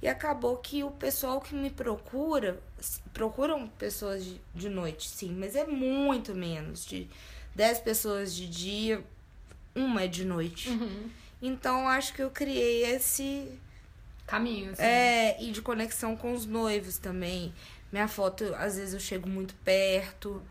E 0.00 0.08
acabou 0.08 0.56
que 0.56 0.82
o 0.82 0.90
pessoal 0.90 1.42
que 1.42 1.54
me 1.54 1.68
procura, 1.68 2.58
procuram 3.12 3.68
pessoas 3.68 4.24
de, 4.24 4.40
de 4.54 4.70
noite, 4.70 5.06
sim, 5.06 5.36
mas 5.38 5.54
é 5.54 5.66
muito 5.66 6.34
menos. 6.34 6.86
De 6.86 7.06
10 7.54 7.80
pessoas 7.80 8.34
de 8.34 8.48
dia, 8.48 9.04
uma 9.74 10.04
é 10.04 10.06
de 10.06 10.24
noite. 10.24 10.70
Uhum. 10.70 11.10
Então 11.42 11.86
acho 11.86 12.14
que 12.14 12.22
eu 12.22 12.30
criei 12.30 12.86
esse 12.86 13.60
caminho, 14.26 14.72
assim. 14.72 14.82
É, 14.82 15.36
e 15.38 15.50
de 15.50 15.60
conexão 15.60 16.16
com 16.16 16.32
os 16.32 16.46
noivos 16.46 16.96
também. 16.96 17.52
Minha 17.92 18.08
foto, 18.08 18.54
às 18.54 18.76
vezes 18.78 18.94
eu 18.94 19.00
chego 19.00 19.28
muito 19.28 19.54
perto, 19.56 20.42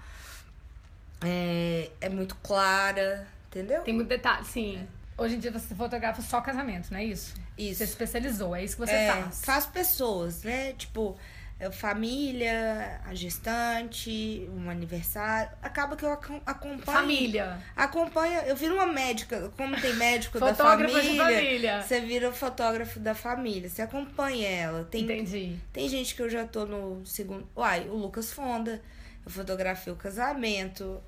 é, 1.23 1.89
é 1.99 2.07
muito 2.07 2.35
clara. 2.35 3.35
Entendeu? 3.47 3.81
Tem 3.81 3.93
muito 3.93 4.07
detalhe, 4.07 4.45
sim. 4.45 4.77
É. 4.77 4.97
Hoje 5.21 5.35
em 5.35 5.39
dia 5.39 5.51
você 5.51 5.73
fotografa 5.73 6.21
só 6.21 6.41
casamento, 6.41 6.91
não 6.91 6.99
é 6.99 7.05
isso? 7.05 7.33
Isso. 7.57 7.79
Você 7.79 7.85
se 7.87 7.91
especializou, 7.93 8.55
é 8.55 8.63
isso 8.63 8.75
que 8.75 8.85
você 8.85 8.93
é, 8.93 9.11
faz. 9.11 9.41
Faço 9.43 9.71
pessoas, 9.71 10.43
né? 10.43 10.73
Tipo, 10.73 11.17
é, 11.59 11.71
família, 11.71 13.01
a 13.03 13.15
gestante, 13.15 14.47
um 14.55 14.69
aniversário. 14.69 15.49
Acaba 15.59 15.95
que 15.95 16.05
eu 16.05 16.11
acompanho. 16.11 16.81
Família. 16.81 17.59
Acompanha. 17.75 18.41
Eu 18.41 18.55
viro 18.55 18.75
uma 18.75 18.85
médica. 18.85 19.51
Como 19.57 19.79
tem 19.81 19.95
médico 19.95 20.39
da 20.39 20.53
família, 20.53 21.01
de 21.01 21.17
família. 21.17 21.81
Você 21.81 21.99
vira 21.99 22.29
o 22.29 22.33
fotógrafo 22.33 22.99
da 22.99 23.15
família. 23.15 23.67
Você 23.67 23.81
acompanha 23.81 24.47
ela. 24.47 24.83
Tem, 24.83 25.03
Entendi. 25.03 25.57
Tem 25.73 25.89
gente 25.89 26.13
que 26.13 26.21
eu 26.21 26.29
já 26.29 26.45
tô 26.45 26.67
no 26.67 27.03
segundo. 27.03 27.47
Uai, 27.55 27.87
o 27.89 27.95
Lucas 27.95 28.31
Fonda. 28.31 28.79
Eu 29.25 29.31
fotografei 29.31 29.91
o 29.91 29.95
casamento 29.95 31.01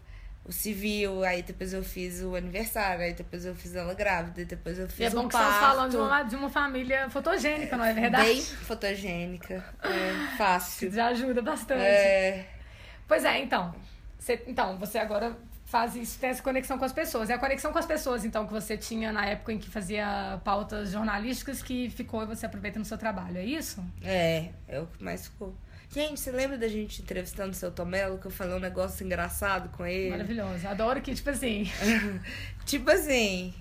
o 0.45 0.52
civil, 0.52 1.23
aí 1.23 1.43
depois 1.43 1.73
eu 1.73 1.84
fiz 1.84 2.21
o 2.21 2.36
aniversário, 2.36 3.04
aí 3.04 3.13
depois 3.13 3.45
eu 3.45 3.56
fiz 3.56 3.75
ela 3.75 3.93
grávida, 3.93 4.43
depois 4.45 4.80
eu 4.80 4.88
fiz 4.88 4.99
e 4.99 5.04
é 5.04 5.10
bom 5.10 5.25
um 5.25 5.28
que 5.28 5.34
parto. 5.34 5.60
falando 5.60 5.91
de 5.91 5.97
uma, 5.97 6.23
de 6.23 6.36
uma 6.36 6.49
família 6.49 7.10
fotogênica, 7.10 7.78
não 7.78 7.86
é 7.86 7.93
verdade? 7.93 8.25
Bem 8.25 8.41
fotogênica, 8.41 9.63
é 9.84 10.38
fácil. 10.38 10.91
Já 10.91 11.08
ajuda 11.08 11.41
bastante. 11.41 11.82
É... 11.82 12.47
Pois 13.08 13.23
é, 13.25 13.39
então, 13.39 13.73
você, 14.17 14.43
então, 14.47 14.78
você 14.78 14.97
agora 14.97 15.38
faz 15.65 15.95
isso, 15.95 16.19
tem 16.19 16.32
essa 16.32 16.41
conexão 16.41 16.80
com 16.80 16.86
as 16.86 16.91
pessoas. 16.91 17.30
É 17.30 17.34
a 17.36 17.38
conexão 17.38 17.71
com 17.71 17.78
as 17.78 17.86
pessoas, 17.86 18.25
então, 18.25 18.47
que 18.47 18.52
você 18.52 18.75
tinha 18.75 19.12
na 19.12 19.25
época 19.28 19.54
em 19.54 19.60
que 19.60 19.69
fazia 19.69 20.41
pautas 20.43 20.89
jornalísticas 20.89 21.62
que 21.62 21.91
ficou 21.91 22.23
e 22.23 22.25
você 22.25 22.47
aproveita 22.47 22.80
no 22.80 22.86
seu 22.86 22.97
trabalho, 22.97 23.38
é 23.38 23.45
isso? 23.45 23.84
É, 24.04 24.49
é 24.67 24.80
o 24.80 24.88
que 24.88 25.04
mais 25.04 25.28
ficou. 25.28 25.56
Gente, 25.91 26.19
você 26.19 26.32
lembra 26.32 26.56
da 26.56 26.67
gente 26.67 27.02
entrevistando 27.02 27.49
o 27.49 27.56
seu 27.56 27.71
Tomelo, 27.71 28.19
que 28.19 28.28
eu 28.28 28.32
falei 28.32 28.56
um 28.56 28.60
negócio 28.60 29.04
engraçado 29.04 29.69
com 29.75 29.86
ele? 29.86 30.12
Maravilhoso. 30.12 30.67
Adoro 30.67 31.02
que, 31.02 31.15
tipo 31.15 31.32
assim. 31.32 31.65
tipo 32.63 32.91
assim. 32.91 33.54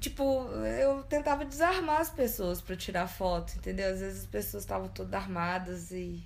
Tipo, 0.00 0.48
eu 0.80 1.02
tentava 1.04 1.46
desarmar 1.46 2.00
as 2.00 2.10
pessoas 2.10 2.60
para 2.60 2.76
tirar 2.76 3.06
foto, 3.06 3.54
entendeu? 3.56 3.90
Às 3.90 4.00
vezes 4.00 4.20
as 4.20 4.26
pessoas 4.26 4.64
estavam 4.64 4.88
todas 4.88 5.14
armadas 5.14 5.92
e 5.92 6.22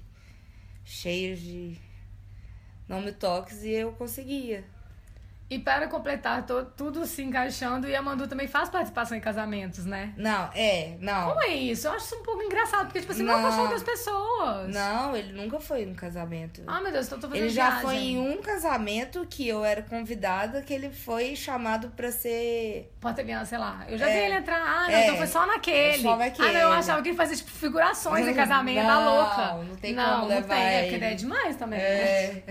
cheias 0.85 1.39
de 1.39 1.79
não 2.89 3.01
me 3.01 3.13
toques 3.13 3.63
e 3.63 3.71
eu 3.71 3.93
conseguia. 3.93 4.65
E 5.53 5.59
para 5.59 5.87
completar 5.87 6.47
to- 6.47 6.65
tudo 6.77 7.05
se 7.05 7.23
encaixando, 7.23 7.87
e 7.87 7.95
a 7.95 8.01
Mandu 8.01 8.27
também 8.27 8.49
faz 8.49 8.71
participação 8.71 9.15
em 9.17 9.21
casamentos, 9.21 9.85
né? 9.85 10.15
Não, 10.17 10.49
é, 10.55 10.97
não. 10.99 11.29
Como 11.29 11.43
é 11.43 11.49
isso? 11.49 11.87
Eu 11.89 11.93
acho 11.93 12.07
isso 12.07 12.17
um 12.17 12.23
pouco 12.23 12.43
engraçado, 12.43 12.87
porque, 12.87 13.01
tipo 13.01 13.13
assim, 13.13 13.23
não, 13.23 13.39
é 13.39 13.43
Não. 13.43 13.51
cachorro 13.51 13.69
das 13.69 13.83
pessoas. 13.83 14.75
Não, 14.75 15.15
ele 15.15 15.33
nunca 15.35 15.61
foi 15.61 15.83
em 15.83 15.93
casamento. 15.95 16.63
Ah, 16.67 16.81
meu 16.81 16.91
Deus, 16.91 17.05
então 17.05 17.19
eu 17.19 17.23
tô 17.23 17.29
fazendo 17.29 17.45
Ele 17.45 17.53
já 17.55 17.67
viagem. 17.69 17.83
foi 17.87 17.97
em 17.97 18.19
um 18.19 18.41
casamento 18.41 19.27
que 19.29 19.47
eu 19.47 19.63
era 19.63 19.83
convidada, 19.83 20.63
que 20.63 20.73
ele 20.73 20.89
foi 20.91 21.37
chamado 21.37 21.89
pra 21.91 22.11
ser. 22.11 22.91
Porta-avião, 22.99 23.45
sei 23.45 23.59
lá. 23.59 23.85
Eu 23.89 23.99
já 23.99 24.09
É. 24.09 24.13
vi 24.15 24.19
ele 24.27 24.35
entrar. 24.37 24.57
Ah, 24.59 24.83
não, 24.89 24.95
É. 24.97 25.03
então 25.05 25.17
foi 25.19 25.27
só 25.27 25.47
naquele. 25.47 26.03
Só 26.03 26.17
naquele. 26.17 26.49
Ah, 26.49 26.53
não, 26.53 26.61
eu 26.61 26.73
achava 26.73 27.03
que 27.03 27.09
ele 27.11 27.17
fazia, 27.17 27.37
tipo, 27.37 27.51
figurações 27.51 28.27
em 28.27 28.33
casamento, 28.33 28.87
tá 28.87 28.95
Não, 28.95 29.17
louca. 29.17 29.65
não 29.69 29.77
tem 29.77 29.93
não, 29.93 30.05
como 30.05 30.19
não 30.23 30.29
levar 30.29 30.55
tem, 30.55 30.65
é 30.65 30.79
ele. 30.79 30.87
porque 30.87 30.99
daí 30.99 31.13
é 31.13 31.15
demais 31.17 31.57
também. 31.57 31.79
né? 31.79 32.43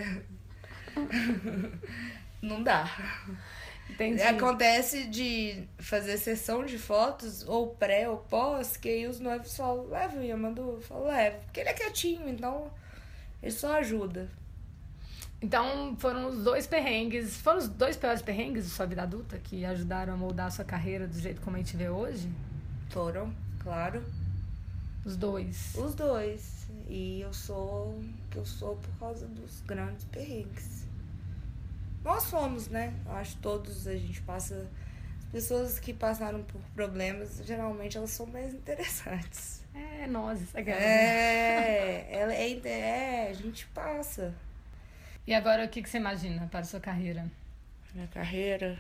Não 2.42 2.62
dá. 2.64 2.90
Entendi. 3.90 4.22
Acontece 4.22 5.08
de 5.08 5.68
fazer 5.78 6.18
sessão 6.18 6.66
de 6.66 6.78
fotos, 6.78 7.46
ou 7.48 7.76
pré 7.76 8.08
ou 8.10 8.18
pós, 8.18 8.78
que 8.78 8.88
aí 8.88 9.08
os 9.08 9.20
noivos 9.20 9.56
falam, 9.56 9.88
leva 9.88 10.18
o 10.18 10.24
Yamandu, 10.24 10.62
eu 10.62 10.82
falo, 10.82 11.08
leva, 11.08 11.38
porque 11.40 11.60
ele 11.60 11.70
é 11.70 11.74
quietinho, 11.74 12.28
então 12.30 12.72
ele 13.44 13.52
só 13.52 13.76
ajuda. 13.78 14.30
Então, 15.42 15.96
foram 16.00 16.28
os 16.28 16.44
dois 16.44 16.68
perrengues, 16.68 17.36
foram 17.38 17.58
os 17.58 17.68
dois 17.68 17.98
piores 17.98 18.22
perrengues 18.22 18.66
de 18.66 18.70
sua 18.70 18.86
vida 18.86 19.02
adulta 19.02 19.38
que 19.40 19.66
ajudaram 19.66 20.14
a 20.14 20.18
moldar 20.18 20.48
a 20.48 20.52
sua 20.52 20.64
carreira 20.64 21.08
do 21.08 21.20
jeito 21.20 21.42
como 21.42 21.56
a 21.58 21.60
gente 21.60 21.76
vê 21.76 21.90
hoje? 21.90 22.30
Foram, 22.90 23.34
claro, 23.60 24.04
Os 25.04 25.18
dois. 25.18 25.74
os 25.76 25.96
dois. 25.96 26.68
E 26.88 27.22
eu 27.22 27.34
sou 27.34 27.88
o 27.90 28.04
que 28.30 28.38
eu 28.38 28.46
sou 28.46 28.76
por 28.76 29.00
causa 29.00 29.26
dos 29.28 29.62
grandes 29.62 30.06
perrengues. 30.06 30.86
Nós 32.04 32.30
fomos, 32.30 32.68
né? 32.68 32.94
Eu 33.06 33.12
acho 33.14 33.36
que 33.36 33.42
todos 33.42 33.88
a 33.88 33.96
gente 33.96 34.22
passa. 34.22 34.68
As 35.20 35.32
pessoas 35.32 35.80
que 35.80 35.94
passaram 35.94 36.44
por 36.44 36.60
problemas, 36.76 37.42
geralmente 37.46 37.98
elas 37.98 38.10
são 38.10 38.26
mais 38.26 38.54
interessantes. 38.54 39.64
É, 39.74 40.08
nós. 40.08 40.54
aquelas. 40.56 40.82
É, 40.82 42.08
ela 42.12 42.34
é, 42.34 42.52
é, 42.68 43.30
a 43.30 43.34
gente 43.34 43.66
passa. 43.68 44.34
E 45.26 45.34
agora, 45.34 45.66
o 45.66 45.70
que, 45.70 45.82
que 45.82 45.90
você 45.90 45.98
imagina 45.98 46.48
para 46.48 46.62
a 46.62 46.64
sua 46.64 46.80
carreira? 46.80 47.26
Minha 47.94 48.08
carreira, 48.08 48.78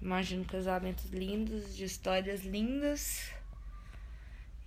imagino 0.00 0.44
casamentos 0.44 1.10
lindos, 1.10 1.76
de 1.76 1.84
histórias 1.84 2.44
lindas 2.44 3.30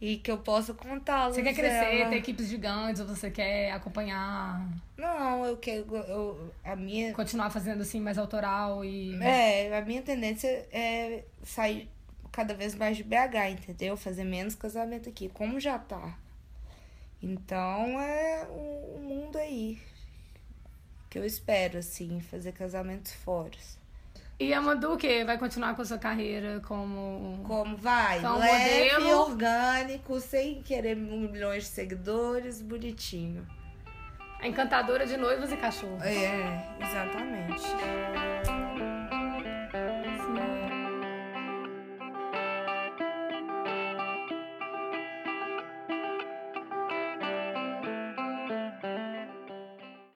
e 0.01 0.17
que 0.17 0.31
eu 0.31 0.39
possa 0.39 0.73
contá-las. 0.73 1.35
Você 1.35 1.43
quer 1.43 1.53
crescer, 1.53 1.99
ela. 2.01 2.09
ter 2.09 2.15
equipes 2.17 2.47
gigantes, 2.47 2.99
ou 2.99 3.07
você 3.07 3.29
quer 3.29 3.71
acompanhar, 3.71 4.67
Não, 4.97 5.45
eu 5.45 5.55
quero. 5.57 5.95
Eu, 5.95 6.51
a 6.63 6.75
minha. 6.75 7.13
continuar 7.13 7.51
fazendo 7.51 7.81
assim 7.81 8.01
mais 8.01 8.17
autoral 8.17 8.83
e. 8.83 9.15
É, 9.21 9.77
a 9.77 9.85
minha 9.85 10.01
tendência 10.01 10.47
é 10.71 11.23
sair 11.43 11.87
cada 12.31 12.55
vez 12.55 12.73
mais 12.73 12.97
de 12.97 13.03
BH, 13.03 13.51
entendeu? 13.51 13.95
Fazer 13.95 14.23
menos 14.23 14.55
casamento 14.55 15.07
aqui, 15.07 15.29
como 15.29 15.59
já 15.59 15.77
tá. 15.77 16.17
Então 17.21 18.01
é 18.01 18.47
o, 18.49 18.95
o 18.95 18.99
mundo 19.03 19.37
aí. 19.37 19.79
Que 21.11 21.19
eu 21.19 21.25
espero, 21.25 21.77
assim, 21.77 22.21
fazer 22.21 22.53
casamentos 22.53 23.13
fora. 23.13 23.51
E 24.43 24.53
a 24.53 24.61
quê? 24.97 25.23
Vai 25.23 25.37
continuar 25.37 25.75
com 25.75 25.81
a 25.81 25.85
sua 25.85 25.97
carreira 25.99 26.59
como. 26.67 27.43
Como 27.45 27.77
vai? 27.77 28.17
Então, 28.17 28.39
Leve, 28.39 28.93
modelo- 28.99 29.19
orgânico, 29.21 30.19
sem 30.19 30.61
querer 30.63 30.95
milhões 30.95 31.63
de 31.63 31.69
seguidores, 31.69 32.61
bonitinho. 32.61 33.45
A 34.41 34.47
encantadora 34.47 35.05
de 35.05 35.15
noivos 35.17 35.51
e 35.51 35.57
cachorro. 35.57 35.99
É, 36.01 36.65
exatamente. 36.81 37.61